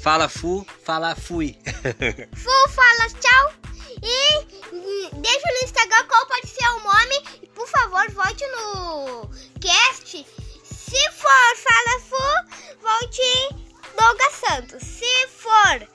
Fala 0.02 0.28
fu, 0.28 0.66
fala 0.84 1.14
fui. 1.14 1.56
fu, 2.34 2.68
fala 2.70 3.08
tchau. 3.20 3.52
E 4.02 4.38
hum, 4.72 5.10
deixa 5.20 5.46
no 5.46 5.64
Instagram 5.64 6.08
qual 6.08 6.26
pode 6.26 6.48
ser 6.48 6.66
o 6.66 6.80
nome. 6.80 7.38
E, 7.40 7.46
por 7.46 7.68
favor, 7.68 8.10
volte 8.10 8.44
no 8.48 9.30
cast. 9.60 10.26
Se 10.64 11.10
for 11.12 11.56
fala 11.56 12.00
fu, 12.00 12.26
volte 12.82 13.54
Douglas 13.96 14.34
Santos. 14.44 14.82
Se 14.82 15.28
for 15.28 15.88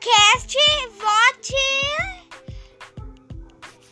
cast, 0.00 0.54
vote 1.00 1.54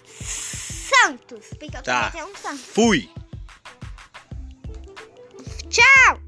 Santos. 0.04 1.46
Porque 1.58 1.74
eu 1.78 1.82
tá. 1.82 2.12
um 2.16 2.36
Santos. 2.36 2.66
Fui. 2.66 3.10
Tchau. 5.70 6.21